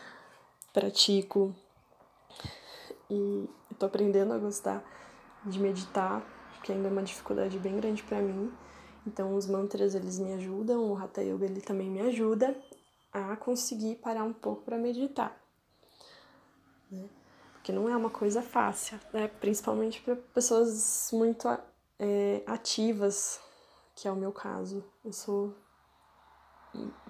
pratico 0.72 1.54
e 3.10 3.50
tô 3.78 3.86
aprendendo 3.86 4.32
a 4.32 4.38
gostar 4.38 4.84
de 5.44 5.58
meditar 5.58 6.39
que 6.62 6.72
ainda 6.72 6.88
é 6.88 6.90
uma 6.90 7.02
dificuldade 7.02 7.58
bem 7.58 7.76
grande 7.76 8.02
para 8.02 8.20
mim. 8.20 8.52
Então 9.06 9.34
os 9.34 9.46
mantras 9.46 9.94
eles 9.94 10.18
me 10.18 10.34
ajudam, 10.34 10.92
o 10.92 10.96
Hatha 10.96 11.22
Yoga 11.22 11.46
ele 11.46 11.60
também 11.60 11.90
me 11.90 12.00
ajuda 12.00 12.56
a 13.12 13.34
conseguir 13.36 13.96
parar 13.96 14.24
um 14.24 14.32
pouco 14.32 14.62
para 14.62 14.76
meditar. 14.76 15.40
Né? 16.90 17.08
Porque 17.54 17.72
não 17.72 17.88
é 17.88 17.96
uma 17.96 18.10
coisa 18.10 18.42
fácil, 18.42 18.98
né? 19.12 19.28
principalmente 19.28 20.00
para 20.02 20.16
pessoas 20.16 21.10
muito 21.12 21.48
é, 21.98 22.42
ativas, 22.46 23.40
que 23.94 24.06
é 24.06 24.12
o 24.12 24.16
meu 24.16 24.32
caso. 24.32 24.84
Eu 25.04 25.12
sou 25.12 25.54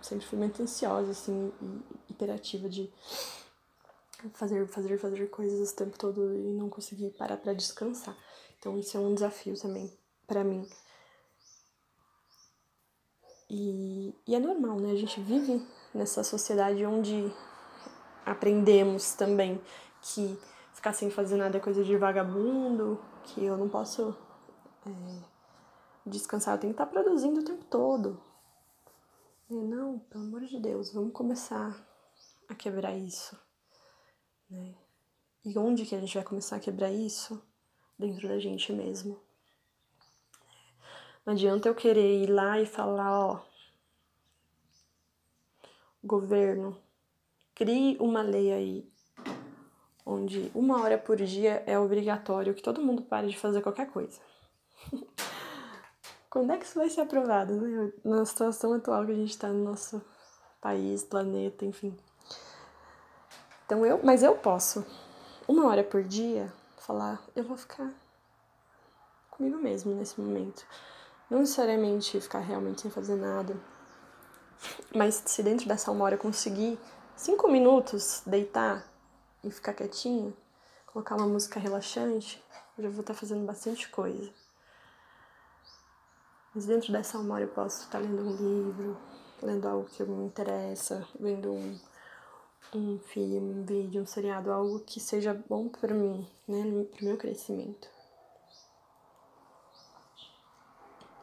sempre 0.02 0.26
fui 0.26 0.38
muito 0.38 0.62
ansiosa, 0.62 1.10
assim, 1.10 1.52
e 1.60 2.12
hiperativa 2.12 2.68
de 2.68 2.90
fazer, 4.34 4.66
fazer, 4.66 4.98
fazer 4.98 5.26
coisas 5.28 5.70
o 5.70 5.76
tempo 5.76 5.98
todo 5.98 6.34
e 6.34 6.52
não 6.52 6.68
conseguir 6.68 7.10
parar 7.10 7.36
para 7.36 7.52
descansar. 7.52 8.16
Então 8.60 8.78
isso 8.78 8.96
é 8.96 9.00
um 9.00 9.14
desafio 9.14 9.58
também 9.58 9.90
para 10.26 10.44
mim. 10.44 10.68
E, 13.48 14.14
e 14.28 14.34
é 14.34 14.38
normal, 14.38 14.78
né? 14.78 14.92
A 14.92 14.96
gente 14.96 15.20
vive 15.20 15.66
nessa 15.92 16.22
sociedade 16.22 16.86
onde 16.86 17.32
aprendemos 18.24 19.14
também 19.14 19.60
que 20.02 20.38
ficar 20.74 20.92
sem 20.92 21.10
fazer 21.10 21.36
nada 21.36 21.56
é 21.56 21.60
coisa 21.60 21.82
de 21.82 21.96
vagabundo, 21.96 23.02
que 23.24 23.44
eu 23.44 23.56
não 23.56 23.68
posso 23.68 24.16
é, 24.86 25.22
descansar, 26.06 26.54
eu 26.54 26.60
tenho 26.60 26.74
que 26.74 26.80
estar 26.80 26.90
produzindo 26.90 27.40
o 27.40 27.44
tempo 27.44 27.64
todo. 27.64 28.22
E 29.48 29.54
não, 29.54 29.98
pelo 29.98 30.24
amor 30.24 30.42
de 30.42 30.60
Deus, 30.60 30.92
vamos 30.92 31.12
começar 31.12 31.76
a 32.48 32.54
quebrar 32.54 32.94
isso. 32.94 33.36
Né? 34.48 34.74
E 35.44 35.58
onde 35.58 35.86
que 35.86 35.94
a 35.94 36.00
gente 36.00 36.14
vai 36.14 36.22
começar 36.22 36.56
a 36.56 36.60
quebrar 36.60 36.92
isso? 36.92 37.42
Dentro 38.00 38.28
da 38.28 38.38
gente 38.38 38.72
mesmo. 38.72 39.20
Não 41.24 41.34
adianta 41.34 41.68
eu 41.68 41.74
querer 41.74 42.22
ir 42.22 42.26
lá 42.26 42.58
e 42.58 42.66
falar, 42.66 43.12
ó, 43.12 43.40
governo, 46.02 46.76
crie 47.54 47.96
uma 48.00 48.22
lei 48.22 48.52
aí 48.52 48.90
onde 50.10 50.50
uma 50.54 50.82
hora 50.82 50.98
por 50.98 51.16
dia 51.16 51.62
é 51.66 51.78
obrigatório 51.78 52.54
que 52.54 52.62
todo 52.62 52.82
mundo 52.82 53.02
pare 53.02 53.28
de 53.28 53.38
fazer 53.38 53.62
qualquer 53.62 53.90
coisa. 53.90 54.20
Quando 56.28 56.52
é 56.52 56.58
que 56.58 56.64
isso 56.64 56.78
vai 56.78 56.88
ser 56.88 57.00
aprovado, 57.00 57.54
né? 57.54 57.92
Na 58.04 58.24
situação 58.24 58.72
atual 58.72 59.04
que 59.04 59.12
a 59.12 59.16
gente 59.16 59.30
está 59.30 59.48
no 59.48 59.64
nosso 59.64 60.00
país, 60.60 61.02
planeta, 61.04 61.64
enfim. 61.64 61.96
Então 63.66 63.84
eu, 63.84 64.00
mas 64.02 64.22
eu 64.22 64.36
posso, 64.36 64.84
uma 65.46 65.66
hora 65.66 65.82
por 65.82 66.02
dia, 66.02 66.52
falar, 66.80 67.22
eu 67.36 67.44
vou 67.44 67.56
ficar 67.56 67.92
comigo 69.30 69.58
mesmo 69.58 69.94
nesse 69.94 70.20
momento. 70.20 70.66
Não 71.28 71.40
necessariamente 71.40 72.20
ficar 72.20 72.40
realmente 72.40 72.82
sem 72.82 72.90
fazer 72.90 73.16
nada, 73.16 73.56
mas 74.94 75.22
se 75.26 75.42
dentro 75.42 75.68
dessa 75.68 75.90
uma 75.90 76.04
hora 76.04 76.14
eu 76.14 76.18
conseguir 76.18 76.78
cinco 77.16 77.48
minutos 77.48 78.22
deitar 78.26 78.84
e 79.44 79.50
ficar 79.50 79.72
quietinho, 79.72 80.36
colocar 80.86 81.16
uma 81.16 81.26
música 81.26 81.60
relaxante, 81.60 82.42
eu 82.76 82.84
já 82.84 82.90
vou 82.90 83.00
estar 83.00 83.14
fazendo 83.14 83.46
bastante 83.46 83.88
coisa. 83.88 84.30
Mas 86.54 86.66
dentro 86.66 86.92
dessa 86.92 87.18
uma 87.18 87.34
hora 87.34 87.44
eu 87.44 87.48
posso 87.48 87.84
estar 87.84 87.98
lendo 87.98 88.22
um 88.22 88.32
livro, 88.32 88.96
lendo 89.40 89.68
algo 89.68 89.84
que 89.84 90.02
me 90.02 90.24
interessa, 90.24 91.06
vendo 91.18 91.52
um, 91.52 91.78
um 92.74 92.98
filme, 92.98 93.54
um 93.54 93.64
vídeo, 93.64 94.02
um 94.02 94.06
seriado, 94.06 94.52
algo 94.52 94.80
que 94.80 95.00
seja 95.00 95.34
bom 95.48 95.68
para 95.68 95.92
mim, 95.92 96.26
né, 96.46 96.84
para 96.84 97.04
meu 97.04 97.16
crescimento. 97.16 97.88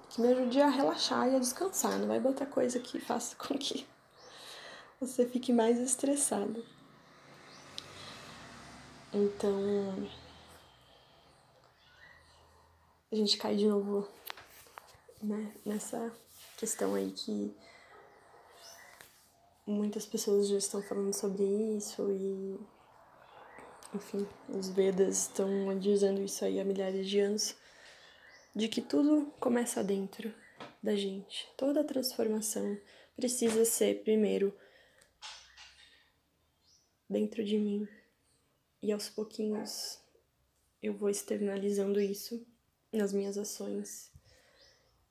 Que 0.09 0.21
me 0.21 0.29
ajude 0.29 0.61
a 0.61 0.69
relaxar 0.69 1.29
e 1.29 1.35
a 1.35 1.39
descansar, 1.39 1.97
não 1.99 2.07
vai 2.07 2.19
botar 2.19 2.45
coisa 2.45 2.79
que 2.79 2.99
faça 2.99 3.35
com 3.37 3.57
que 3.57 3.87
você 4.99 5.27
fique 5.27 5.53
mais 5.53 5.79
estressado. 5.79 6.65
Então, 9.13 10.09
a 13.11 13.15
gente 13.15 13.37
cai 13.37 13.55
de 13.55 13.67
novo 13.67 14.07
né, 15.21 15.53
nessa 15.65 16.11
questão 16.57 16.93
aí 16.93 17.11
que 17.11 17.55
muitas 19.67 20.05
pessoas 20.05 20.47
já 20.47 20.57
estão 20.57 20.81
falando 20.81 21.13
sobre 21.13 21.43
isso 21.75 22.09
e 22.09 22.57
enfim, 23.93 24.27
os 24.49 24.69
Vedas 24.69 25.23
estão 25.23 25.77
dizendo 25.77 26.21
isso 26.21 26.43
aí 26.43 26.59
há 26.59 26.65
milhares 26.65 27.07
de 27.07 27.19
anos, 27.19 27.55
de 28.55 28.67
que 28.67 28.81
tudo 28.81 29.31
começa 29.39 29.83
dentro 29.83 30.33
da 30.81 30.95
gente. 30.95 31.47
Toda 31.57 31.83
transformação 31.83 32.77
precisa 33.15 33.65
ser 33.65 34.03
primeiro 34.03 34.53
dentro 37.09 37.43
de 37.43 37.57
mim. 37.57 37.87
E 38.81 38.91
aos 38.91 39.09
pouquinhos 39.09 39.99
eu 40.81 40.93
vou 40.93 41.09
externalizando 41.09 41.99
isso 41.99 42.45
nas 42.91 43.13
minhas 43.13 43.37
ações. 43.37 44.11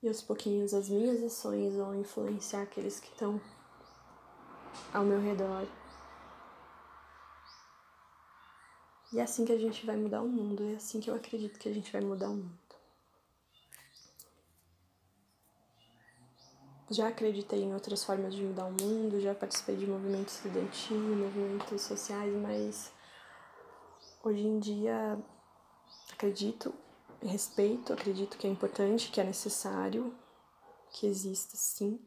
E 0.03 0.09
aos 0.09 0.23
pouquinhos 0.23 0.75
as 0.75 0.89
minhas 0.89 1.23
ações 1.23 1.75
vão 1.75 1.99
influenciar 1.99 2.63
aqueles 2.63 3.01
que 3.01 3.09
estão 3.09 3.41
ao 4.93 5.05
meu 5.05 5.21
redor. 5.21 5.67
E 9.13 9.19
é 9.19 9.23
assim 9.23 9.45
que 9.45 9.53
a 9.53 9.59
gente 9.59 9.87
vai 9.87 9.97
mudar 9.97 10.23
o 10.23 10.29
mundo, 10.29 10.65
é 10.65 10.77
assim 10.77 11.01
que 11.01 11.09
eu 11.09 11.15
acredito 11.15 11.59
que 11.59 11.69
a 11.69 11.73
gente 11.73 11.93
vai 11.93 12.01
mudar 12.01 12.29
o 12.29 12.35
mundo. 12.35 12.59
Já 16.91 17.09
acreditei 17.09 17.63
em 17.63 17.75
outras 17.75 18.05
formas 18.05 18.35
de 18.35 18.43
mudar 18.43 18.67
o 18.67 18.71
mundo, 18.71 19.21
já 19.21 19.35
participei 19.35 19.77
de 19.77 19.87
movimentos 19.87 20.35
estudantil, 20.35 20.99
movimentos 20.99 21.83
sociais, 21.83 22.33
mas 22.35 22.93
hoje 24.23 24.47
em 24.47 24.59
dia 24.59 25.19
acredito, 26.13 26.73
respeito, 27.23 27.93
acredito 27.93 28.37
que 28.37 28.47
é 28.47 28.51
importante, 28.51 29.11
que 29.11 29.21
é 29.21 29.25
necessário, 29.25 30.15
que 30.91 31.07
exista 31.07 31.57
sim 31.57 32.01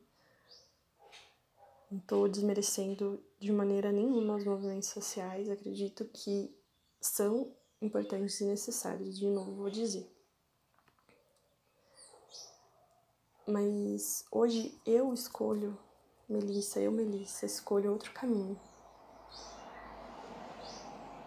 não 1.90 1.98
estou 1.98 2.28
desmerecendo 2.30 3.24
de 3.40 3.52
maneira 3.52 3.92
nenhuma 3.92 4.36
os 4.36 4.46
movimentos 4.46 4.90
sociais, 4.90 5.50
acredito 5.50 6.06
que 6.06 6.56
são 7.02 7.52
importantes 7.82 8.40
e 8.42 8.46
necessários, 8.46 9.18
de 9.18 9.28
novo 9.28 9.56
vou 9.56 9.70
dizer. 9.70 10.08
Mas 13.48 14.24
hoje 14.32 14.80
eu 14.86 15.12
escolho, 15.12 15.76
Melissa, 16.28 16.80
eu, 16.80 16.92
Melissa, 16.92 17.48
escolho 17.48 17.92
outro 17.92 18.12
caminho. 18.14 18.60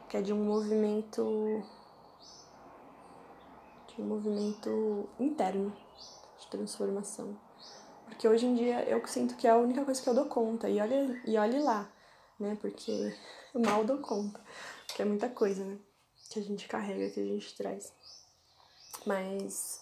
Que 0.08 0.18
é 0.18 0.22
de 0.22 0.32
um 0.32 0.44
movimento. 0.44 1.64
de 3.88 4.00
um 4.00 4.06
movimento 4.06 5.08
interno 5.18 5.76
de 6.38 6.46
transformação 6.48 7.36
porque 8.12 8.28
hoje 8.28 8.44
em 8.44 8.54
dia 8.54 8.84
eu 8.88 9.04
sinto 9.06 9.36
que 9.36 9.46
é 9.46 9.50
a 9.50 9.56
única 9.56 9.84
coisa 9.84 10.00
que 10.00 10.08
eu 10.08 10.14
dou 10.14 10.26
conta. 10.26 10.68
E 10.68 10.78
olha, 10.80 11.22
e 11.26 11.38
olhe 11.38 11.58
lá, 11.58 11.90
né? 12.38 12.56
Porque 12.60 12.92
eu 13.54 13.60
mal 13.60 13.84
dou 13.84 13.98
conta. 13.98 14.38
Porque 14.86 15.00
é 15.00 15.04
muita 15.04 15.28
coisa, 15.30 15.64
né? 15.64 15.78
Que 16.28 16.38
a 16.38 16.42
gente 16.42 16.68
carrega, 16.68 17.10
que 17.10 17.20
a 17.20 17.24
gente 17.24 17.56
traz. 17.56 17.92
Mas 19.06 19.80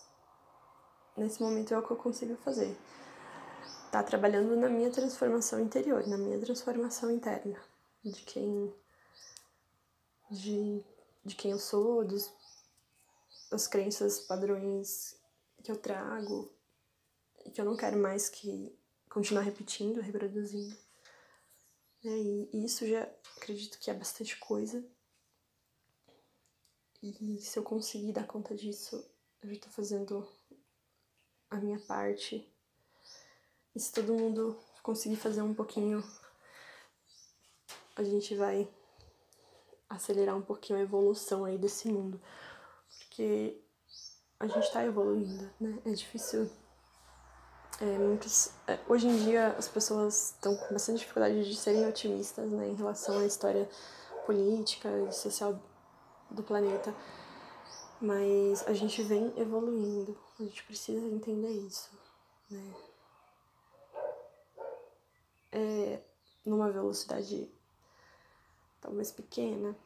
nesse 1.16 1.42
momento 1.42 1.74
é 1.74 1.78
o 1.78 1.82
que 1.82 1.90
eu 1.90 1.96
consigo 1.96 2.36
fazer. 2.36 2.76
Tá 3.90 4.02
trabalhando 4.02 4.56
na 4.56 4.68
minha 4.68 4.90
transformação 4.90 5.58
interior, 5.58 6.06
na 6.06 6.16
minha 6.16 6.38
transformação 6.38 7.10
interna, 7.10 7.60
de 8.04 8.22
quem 8.22 8.72
de, 10.30 10.84
de 11.24 11.34
quem 11.34 11.50
eu 11.50 11.58
sou, 11.58 12.04
dos, 12.04 12.30
das 13.50 13.66
crenças, 13.66 14.20
padrões 14.20 15.16
que 15.64 15.72
eu 15.72 15.76
trago 15.76 16.48
que 17.52 17.60
eu 17.60 17.64
não 17.64 17.76
quero 17.76 17.96
mais 17.96 18.28
que 18.28 18.76
continuar 19.08 19.42
repetindo, 19.42 20.00
reproduzindo. 20.00 20.76
E 22.02 22.64
isso 22.64 22.86
já 22.86 23.02
acredito 23.36 23.78
que 23.78 23.90
é 23.90 23.94
bastante 23.94 24.36
coisa. 24.38 24.84
E 27.02 27.38
se 27.40 27.58
eu 27.58 27.62
conseguir 27.62 28.12
dar 28.12 28.26
conta 28.26 28.54
disso, 28.54 29.04
eu 29.42 29.54
já 29.54 29.60
tô 29.60 29.68
fazendo 29.70 30.28
a 31.50 31.56
minha 31.56 31.78
parte. 31.80 32.46
E 33.74 33.80
se 33.80 33.92
todo 33.92 34.14
mundo 34.14 34.58
conseguir 34.82 35.16
fazer 35.16 35.42
um 35.42 35.54
pouquinho, 35.54 36.04
a 37.96 38.02
gente 38.02 38.34
vai 38.34 38.68
acelerar 39.88 40.36
um 40.36 40.42
pouquinho 40.42 40.78
a 40.78 40.82
evolução 40.82 41.44
aí 41.44 41.58
desse 41.58 41.88
mundo. 41.88 42.20
Porque 42.98 43.60
a 44.38 44.46
gente 44.46 44.72
tá 44.72 44.84
evoluindo, 44.84 45.50
né? 45.60 45.80
É 45.84 45.92
difícil. 45.92 46.50
É, 47.80 47.96
muitos, 47.96 48.50
é, 48.66 48.78
hoje 48.86 49.08
em 49.08 49.16
dia 49.24 49.54
as 49.56 49.66
pessoas 49.66 50.32
estão 50.34 50.54
com 50.54 50.74
bastante 50.74 50.98
dificuldade 50.98 51.48
de 51.48 51.56
serem 51.56 51.88
otimistas 51.88 52.50
né, 52.50 52.68
em 52.68 52.74
relação 52.74 53.18
à 53.18 53.24
história 53.24 53.66
política 54.26 54.88
e 55.08 55.12
social 55.12 55.58
do 56.30 56.42
planeta. 56.42 56.94
Mas 57.98 58.66
a 58.68 58.74
gente 58.74 59.02
vem 59.02 59.32
evoluindo, 59.36 60.16
a 60.38 60.42
gente 60.42 60.62
precisa 60.64 61.06
entender 61.06 61.50
isso, 61.50 61.90
né? 62.50 62.74
É 65.52 66.00
numa 66.44 66.70
velocidade 66.70 67.50
talvez 68.80 69.10
pequena. 69.10 69.76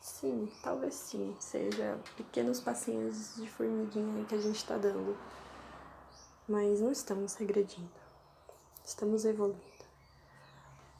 Sim, 0.00 0.52
talvez 0.62 0.94
sim, 0.94 1.34
seja 1.40 1.98
pequenos 2.16 2.60
passinhos 2.60 3.36
de 3.36 3.48
formiguinha 3.48 4.24
que 4.26 4.34
a 4.34 4.40
gente 4.40 4.56
está 4.56 4.76
dando. 4.76 5.16
Mas 6.46 6.80
não 6.80 6.92
estamos 6.92 7.34
regredindo, 7.34 7.90
estamos 8.84 9.24
evoluindo. 9.24 9.62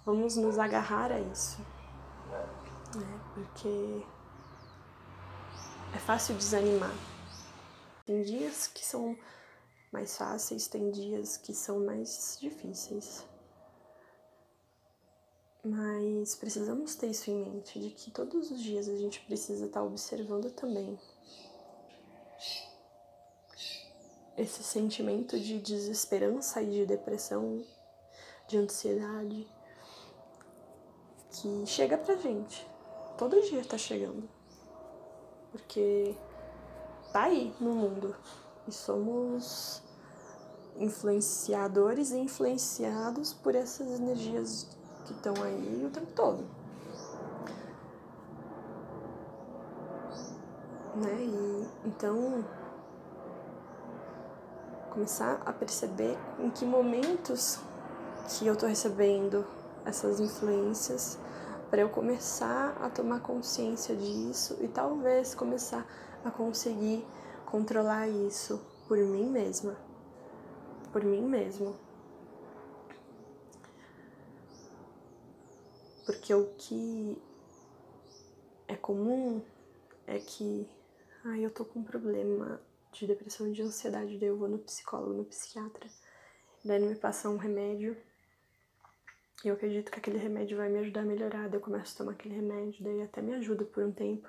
Vamos 0.07 0.37
nos 0.37 0.59
agarrar 0.59 1.13
a 1.13 1.21
isso, 1.21 1.61
né? 2.95 3.21
Porque 3.35 4.03
é 5.95 5.99
fácil 5.99 6.35
desanimar. 6.35 6.95
Tem 8.07 8.23
dias 8.23 8.67
que 8.67 8.85
são 8.85 9.17
mais 9.93 10.17
fáceis, 10.17 10.67
tem 10.67 10.91
dias 10.91 11.37
que 11.37 11.53
são 11.55 11.85
mais 11.85 12.39
difíceis. 12.41 13.25
Mas 15.63 16.35
precisamos 16.35 16.95
ter 16.95 17.09
isso 17.09 17.31
em 17.31 17.37
mente, 17.37 17.79
de 17.79 17.91
que 17.91 18.11
todos 18.11 18.51
os 18.51 18.63
dias 18.63 18.89
a 18.89 18.97
gente 18.97 19.21
precisa 19.21 19.67
estar 19.67 19.83
observando 19.83 20.51
também 20.51 20.99
esse 24.37 24.63
sentimento 24.63 25.39
de 25.39 25.59
desesperança 25.61 26.63
e 26.63 26.71
de 26.71 26.87
depressão, 26.87 27.63
de 28.49 28.59
ansiedade 28.59 29.47
que 31.31 31.67
chega 31.67 31.97
pra 31.97 32.17
gente. 32.17 32.67
Todo 33.17 33.41
dia 33.43 33.65
tá 33.65 33.79
chegando 33.79 34.29
porque 35.55 36.17
tá 37.13 37.23
aí 37.23 37.55
no 37.61 37.73
mundo 37.73 38.17
e 38.67 38.73
somos 38.73 39.81
influenciadores 40.77 42.11
e 42.11 42.19
influenciados 42.19 43.33
por 43.33 43.55
essas 43.55 44.01
energias 44.01 44.67
que 45.07 45.13
estão 45.13 45.33
aí 45.45 45.85
o 45.87 45.91
tempo 45.91 46.11
todo. 46.13 46.45
Né? 50.97 51.17
E 51.21 51.89
então 51.89 52.45
começar 54.95 55.43
a 55.45 55.53
perceber 55.53 56.17
em 56.39 56.49
que 56.49 56.65
momentos 56.65 57.59
que 58.29 58.47
eu 58.47 58.57
tô 58.57 58.65
recebendo 58.65 59.45
essas 59.85 60.21
influências 60.21 61.19
para 61.69 61.81
eu 61.81 61.89
começar 61.89 62.77
a 62.81 62.89
tomar 62.89 63.19
consciência 63.19 63.97
disso 63.97 64.57
e 64.61 64.69
talvez 64.69 65.35
começar 65.35 65.85
a 66.25 66.31
conseguir 66.31 67.05
controlar 67.45 68.07
isso 68.09 68.65
por 68.87 68.97
mim 68.97 69.29
mesma, 69.29 69.77
por 70.93 71.03
mim 71.03 71.23
mesmo. 71.23 71.75
Porque 76.07 76.33
o 76.33 76.47
que 76.57 77.21
é 78.69 78.77
comum 78.77 79.43
é 80.07 80.21
que, 80.21 80.69
ah, 81.25 81.37
eu 81.37 81.51
tô 81.51 81.65
com 81.65 81.81
um 81.81 81.85
problema 81.85 82.61
de 83.01 83.07
depressão, 83.07 83.51
de 83.51 83.63
ansiedade, 83.63 84.19
daí 84.19 84.29
eu 84.29 84.37
vou 84.37 84.49
no 84.49 84.59
psicólogo, 84.59 85.15
no 85.15 85.25
psiquiatra, 85.25 85.89
daí 86.65 86.77
ele 86.77 86.91
me 86.91 86.95
passa 86.95 87.29
um 87.29 87.37
remédio 87.37 87.97
e 89.45 89.49
eu 89.49 89.55
acredito 89.55 89.91
que 89.91 89.99
aquele 89.99 90.17
remédio 90.17 90.57
vai 90.57 90.71
me 90.71 90.79
ajudar 90.79 91.03
a 91.03 91.05
melhorar. 91.05 91.49
Daí 91.49 91.59
eu 91.59 91.61
começo 91.61 91.95
a 91.95 91.99
tomar 91.99 92.13
aquele 92.13 92.35
remédio, 92.35 92.83
daí 92.83 93.03
até 93.03 93.21
me 93.21 93.35
ajuda 93.35 93.63
por 93.65 93.85
um 93.85 93.93
tempo, 93.93 94.27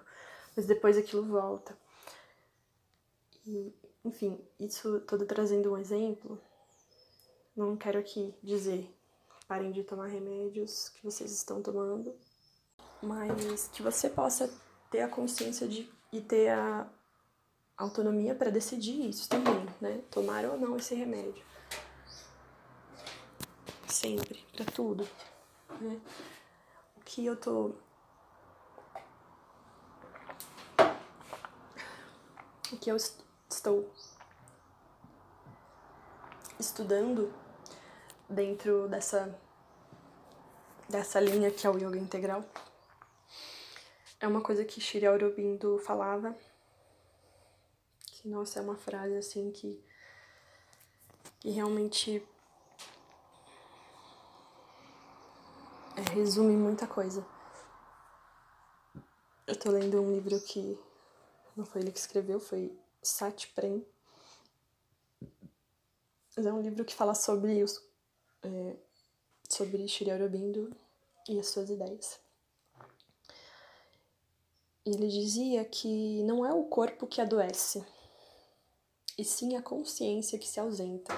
mas 0.55 0.65
depois 0.65 0.97
aquilo 0.97 1.23
volta. 1.23 1.77
E, 3.45 3.73
enfim, 4.03 4.37
isso 4.59 4.99
todo 5.01 5.25
trazendo 5.25 5.71
um 5.71 5.77
exemplo. 5.77 6.37
Não 7.55 7.77
quero 7.77 7.97
aqui 7.97 8.35
dizer 8.43 8.93
parem 9.47 9.71
de 9.71 9.83
tomar 9.83 10.07
remédios 10.07 10.89
que 10.89 11.03
vocês 11.03 11.31
estão 11.31 11.61
tomando, 11.61 12.13
mas 13.01 13.69
que 13.69 13.81
você 13.81 14.09
possa 14.09 14.51
ter 14.89 15.01
a 15.01 15.07
consciência 15.07 15.67
de 15.67 15.89
e 16.11 16.19
ter 16.19 16.49
a 16.49 16.89
autonomia 17.77 18.35
para 18.35 18.49
decidir 18.49 19.09
isso 19.09 19.27
também, 19.29 19.65
né? 19.81 20.01
Tomar 20.09 20.45
ou 20.45 20.57
não 20.57 20.77
esse 20.77 20.95
remédio 20.95 21.43
sempre, 23.95 24.45
para 24.55 24.65
tudo. 24.65 25.07
Né? 25.79 25.99
O 26.97 26.99
que 27.01 27.25
eu 27.25 27.35
tô. 27.35 27.71
O 32.71 32.77
que 32.77 32.91
eu 32.91 32.95
estou 32.95 33.89
estudando 36.59 37.33
dentro 38.29 38.87
dessa 38.87 39.39
dessa 40.89 41.19
linha 41.19 41.51
que 41.51 41.65
é 41.65 41.69
o 41.69 41.77
yoga 41.77 41.97
integral 41.97 42.43
é 44.19 44.27
uma 44.27 44.41
coisa 44.41 44.63
que 44.63 44.79
Shri 44.79 45.05
Aurobindo 45.05 45.79
falava 45.79 46.35
nossa 48.25 48.59
é 48.59 48.61
uma 48.61 48.75
frase 48.75 49.15
assim 49.15 49.51
que 49.51 49.79
que 51.39 51.51
realmente 51.51 52.27
é, 55.95 56.13
resume 56.13 56.57
muita 56.57 56.87
coisa. 56.87 57.23
Eu 59.45 59.55
tô 59.55 59.69
lendo 59.69 60.01
um 60.01 60.11
livro 60.11 60.41
que 60.41 60.75
não 61.55 61.63
foi 61.63 61.81
ele 61.81 61.91
que 61.91 61.99
escreveu, 61.99 62.39
foi 62.39 62.75
Sat 63.01 63.47
Prem. 63.53 63.85
Mas 66.35 66.45
é 66.47 66.51
um 66.51 66.61
livro 66.61 66.83
que 66.83 66.95
fala 66.95 67.13
sobre 67.13 67.63
os, 67.63 67.79
é, 68.41 68.75
sobre 69.47 69.87
Shri 69.87 70.09
Aurobindo 70.09 70.75
e 71.29 71.39
as 71.39 71.47
suas 71.47 71.69
ideias. 71.69 72.19
E 74.83 74.89
ele 74.89 75.07
dizia 75.07 75.63
que 75.63 76.23
não 76.23 76.43
é 76.43 76.51
o 76.51 76.63
corpo 76.65 77.05
que 77.05 77.21
adoece, 77.21 77.85
e 79.17 79.23
sim 79.23 79.55
a 79.55 79.61
consciência 79.61 80.39
que 80.39 80.47
se 80.47 80.59
ausenta. 80.59 81.13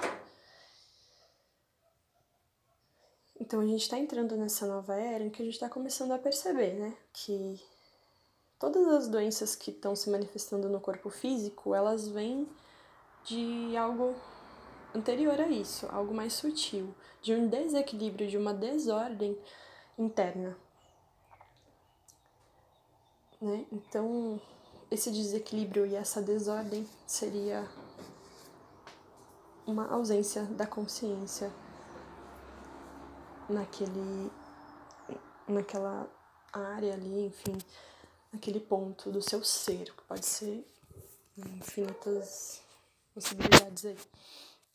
Então 3.40 3.60
a 3.60 3.66
gente 3.66 3.82
está 3.82 3.98
entrando 3.98 4.36
nessa 4.36 4.66
nova 4.66 4.94
era 4.94 5.24
em 5.24 5.30
que 5.30 5.40
a 5.40 5.44
gente 5.44 5.54
está 5.54 5.68
começando 5.68 6.12
a 6.12 6.18
perceber, 6.18 6.74
né, 6.74 6.96
que 7.12 7.60
todas 8.58 8.86
as 8.88 9.08
doenças 9.08 9.54
que 9.54 9.70
estão 9.70 9.94
se 9.94 10.10
manifestando 10.10 10.68
no 10.68 10.80
corpo 10.80 11.08
físico, 11.08 11.74
elas 11.74 12.08
vêm 12.08 12.48
de 13.24 13.76
algo 13.76 14.14
anterior 14.94 15.40
a 15.40 15.48
isso, 15.48 15.86
algo 15.90 16.12
mais 16.12 16.32
sutil, 16.32 16.94
de 17.22 17.34
um 17.34 17.48
desequilíbrio, 17.48 18.28
de 18.28 18.36
uma 18.36 18.52
desordem 18.52 19.38
interna. 19.96 20.56
Né? 23.40 23.66
Então, 23.70 24.40
esse 24.90 25.10
desequilíbrio 25.10 25.86
e 25.86 25.94
essa 25.94 26.20
desordem 26.20 26.88
seria 27.06 27.68
uma 29.68 29.86
ausência 29.86 30.44
da 30.44 30.66
consciência 30.66 31.52
naquele 33.46 34.30
naquela 35.46 36.08
área 36.52 36.94
ali, 36.94 37.26
enfim, 37.26 37.56
naquele 38.32 38.60
ponto 38.60 39.10
do 39.10 39.20
seu 39.20 39.44
ser, 39.44 39.94
que 39.94 40.02
pode 40.04 40.24
ser 40.24 40.66
infinitas 41.36 42.62
possibilidades 43.14 43.84
aí. 43.84 43.96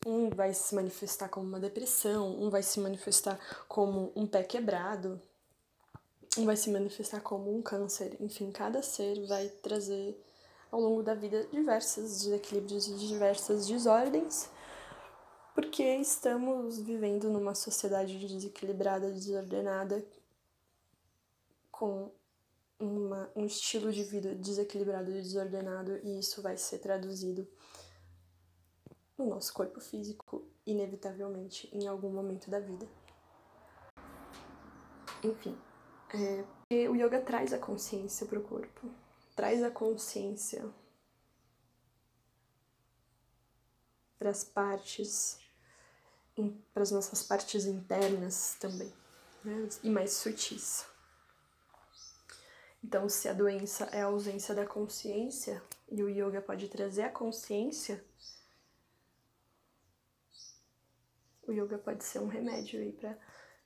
Um 0.06 0.30
vai 0.30 0.54
se 0.54 0.76
manifestar 0.76 1.30
como 1.30 1.48
uma 1.48 1.60
depressão, 1.60 2.40
um 2.40 2.50
vai 2.50 2.62
se 2.62 2.80
manifestar 2.80 3.40
como 3.68 4.12
um 4.16 4.28
pé 4.28 4.44
quebrado, 4.44 5.20
um 6.38 6.46
vai 6.46 6.56
se 6.56 6.70
manifestar 6.70 7.22
como 7.22 7.56
um 7.56 7.62
câncer. 7.62 8.18
Enfim, 8.20 8.52
cada 8.52 8.82
ser 8.82 9.26
vai 9.28 9.48
trazer 9.48 10.20
ao 10.72 10.82
longo 10.82 11.04
da 11.04 11.14
vida 11.14 11.48
diversos 11.52 12.24
desequilíbrios 12.24 12.88
e 12.88 12.96
diversas 12.96 13.68
desordens, 13.68 14.50
porque 15.54 15.84
estamos 15.98 16.80
vivendo 16.80 17.30
numa 17.30 17.54
sociedade 17.54 18.18
desequilibrada, 18.18 19.12
desordenada, 19.12 20.04
com 21.72 22.12
uma, 22.80 23.32
um 23.36 23.46
estilo 23.46 23.92
de 23.92 24.04
vida 24.04 24.34
desequilibrado 24.36 25.12
e 25.12 25.22
desordenado, 25.22 26.00
e 26.04 26.20
isso 26.20 26.42
vai 26.42 26.58
ser 26.58 26.80
traduzido 26.80 27.48
no 29.18 29.28
nosso 29.28 29.54
corpo 29.54 29.80
físico, 29.80 30.48
inevitavelmente, 30.66 31.70
em 31.72 31.88
algum 31.88 32.10
momento 32.10 32.50
da 32.50 32.60
vida. 32.60 32.88
Enfim, 35.24 35.58
é, 36.14 36.90
o 36.90 36.96
yoga 36.96 37.22
traz 37.22 37.54
a 37.54 37.60
consciência 37.60 38.26
para 38.26 38.40
o 38.40 38.44
corpo, 38.44 38.90
traz 39.36 39.64
a 39.64 39.70
consciência 39.70 40.68
para 44.18 44.30
as 44.30 44.44
partes, 44.44 45.43
para 46.74 46.84
as 46.84 46.92
nossas 46.92 47.24
partes 47.24 47.66
internas 47.66 48.56
também, 48.60 48.92
né? 49.44 49.70
e 49.84 49.90
mais 49.90 50.14
sutis. 50.14 50.86
Então, 52.84 53.08
se 53.08 53.30
a 53.30 53.34
doença 53.34 53.86
é 53.86 54.02
a 54.02 54.08
ausência 54.08 54.54
da 54.54 54.66
consciência 54.66 55.64
e 55.90 56.04
o 56.04 56.10
yoga 56.10 56.42
pode 56.42 56.68
trazer 56.68 57.04
a 57.04 57.10
consciência, 57.10 58.04
o 61.48 61.52
yoga 61.52 61.78
pode 61.78 62.04
ser 62.04 62.20
um 62.20 62.28
remédio 62.28 62.82
aí 62.82 62.92
para 62.92 63.18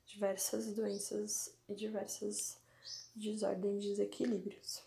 diversas 0.05 0.73
doenças 0.73 1.53
e 1.67 1.73
diversas 1.73 2.57
desordens 3.15 3.83
e 3.83 3.87
desequilíbrios. 3.89 4.83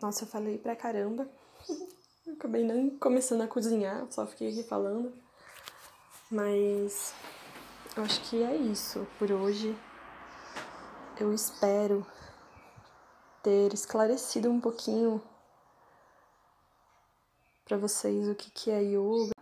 Nossa, 0.00 0.24
eu 0.24 0.28
falei 0.28 0.58
pra 0.58 0.76
caramba. 0.76 1.28
acabei 2.32 2.64
nem 2.64 2.90
começando 2.98 3.42
a 3.42 3.48
cozinhar, 3.48 4.06
só 4.10 4.26
fiquei 4.26 4.50
aqui 4.50 4.62
falando. 4.62 5.12
Mas 6.30 7.14
eu 7.96 8.02
acho 8.02 8.20
que 8.28 8.42
é 8.42 8.56
isso 8.56 9.06
por 9.18 9.30
hoje. 9.30 9.76
Eu 11.18 11.32
espero 11.32 12.06
ter 13.42 13.72
esclarecido 13.72 14.50
um 14.50 14.60
pouquinho 14.60 15.22
para 17.64 17.76
vocês 17.76 18.28
o 18.28 18.34
que, 18.34 18.50
que 18.50 18.70
é 18.70 18.82
yoga. 18.82 19.32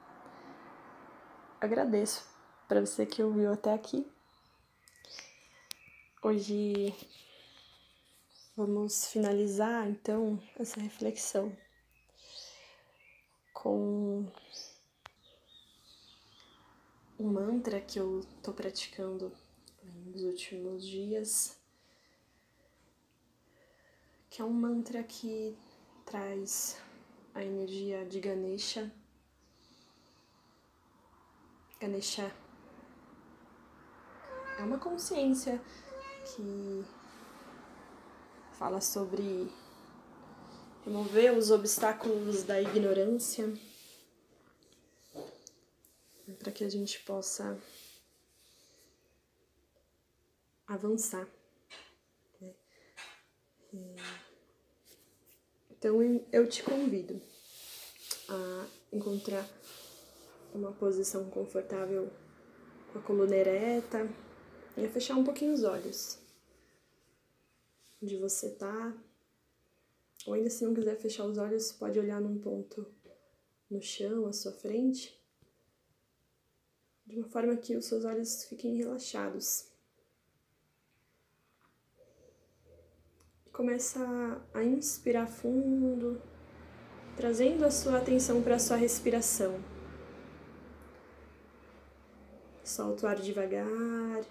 Agradeço 1.61 2.26
para 2.68 2.80
você 2.80 3.07
que 3.07 3.22
ouviu 3.22 3.53
até 3.53 3.72
aqui. 3.72 4.07
Hoje 6.22 6.95
vamos 8.57 9.07
finalizar 9.07 9.89
então 9.89 10.41
essa 10.59 10.80
reflexão 10.80 11.53
com 13.65 14.27
um 17.19 17.33
mantra 17.33 17.81
que 17.81 17.99
eu 17.99 18.23
tô 18.43 18.53
praticando 18.53 19.33
nos 20.05 20.23
últimos 20.23 20.85
dias, 20.85 21.59
que 24.29 24.43
é 24.43 24.45
um 24.45 24.53
mantra 24.53 25.03
que 25.03 25.57
traz 26.05 26.79
a 27.35 27.43
energia 27.43 28.05
de 28.05 28.21
Ganesha. 28.21 28.93
Ganesha 31.81 32.31
é 34.59 34.62
uma 34.62 34.77
consciência 34.77 35.59
que 36.27 36.85
fala 38.53 38.83
sobre 38.83 39.51
remover 40.85 41.37
os 41.37 41.51
obstáculos 41.51 42.43
da 42.43 42.61
ignorância 42.61 43.53
para 46.39 46.53
que 46.53 46.64
a 46.64 46.68
gente 46.68 47.01
possa 47.01 47.59
avançar. 50.66 51.26
Então 55.70 56.01
eu 56.32 56.49
te 56.49 56.62
convido 56.62 57.20
a 58.28 58.66
encontrar 58.93 59.49
uma 60.55 60.72
posição 60.72 61.28
confortável 61.30 62.11
com 62.93 62.99
a 62.99 63.03
coluna 63.03 63.35
ereta 63.35 64.09
e 64.76 64.85
a 64.85 64.89
fechar 64.89 65.16
um 65.16 65.24
pouquinho 65.24 65.53
os 65.53 65.64
olhos. 65.64 66.18
Onde 68.03 68.16
você 68.16 68.51
tá. 68.51 68.95
Ou 70.27 70.35
ainda 70.35 70.51
se 70.51 70.64
não 70.64 70.75
quiser 70.75 70.97
fechar 70.97 71.25
os 71.25 71.39
olhos, 71.39 71.72
pode 71.72 71.99
olhar 71.99 72.20
num 72.20 72.39
ponto 72.39 72.87
no 73.70 73.81
chão 73.81 74.27
à 74.27 74.33
sua 74.33 74.53
frente, 74.53 75.20
de 77.07 77.18
uma 77.18 77.29
forma 77.29 77.57
que 77.57 77.77
os 77.77 77.87
seus 77.87 78.05
olhos 78.05 78.45
fiquem 78.45 78.77
relaxados. 78.77 79.75
começa 83.55 84.43
a 84.53 84.64
inspirar 84.64 85.29
fundo, 85.29 86.20
trazendo 87.16 87.64
a 87.64 87.70
sua 87.70 87.99
atenção 87.99 88.43
para 88.43 88.57
a 88.57 88.59
sua 88.59 88.77
respiração. 88.77 89.61
Solta 92.64 93.07
o 93.07 93.09
ar 93.09 93.16
devagar. 93.16 94.25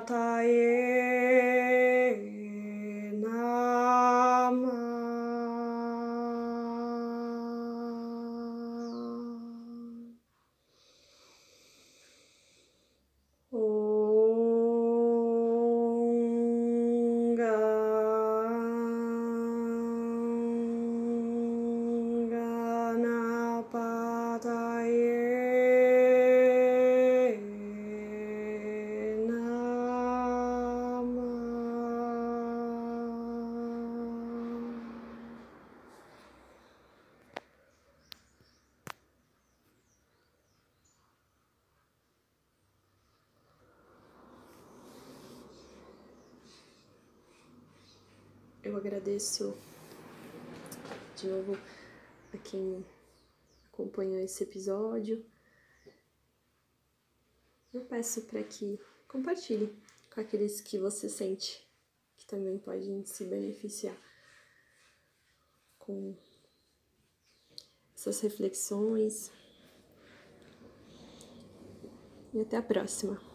Eu 0.00 0.06
agradeço 49.20 49.54
de 51.14 51.28
novo 51.28 51.52
a 52.32 52.38
quem 52.38 52.84
acompanhou 53.70 54.18
esse 54.18 54.44
episódio. 54.44 55.22
Eu 57.72 57.84
peço 57.84 58.22
para 58.22 58.42
que 58.42 58.80
compartilhe 59.06 59.76
com 60.12 60.22
aqueles 60.22 60.62
que 60.62 60.78
você 60.78 61.10
sente 61.10 61.68
que 62.16 62.26
também 62.26 62.58
podem 62.58 63.04
se 63.04 63.24
beneficiar 63.26 63.96
com 65.78 66.16
essas 67.94 68.20
reflexões. 68.20 69.30
E 72.32 72.40
até 72.40 72.56
a 72.56 72.62
próxima. 72.62 73.29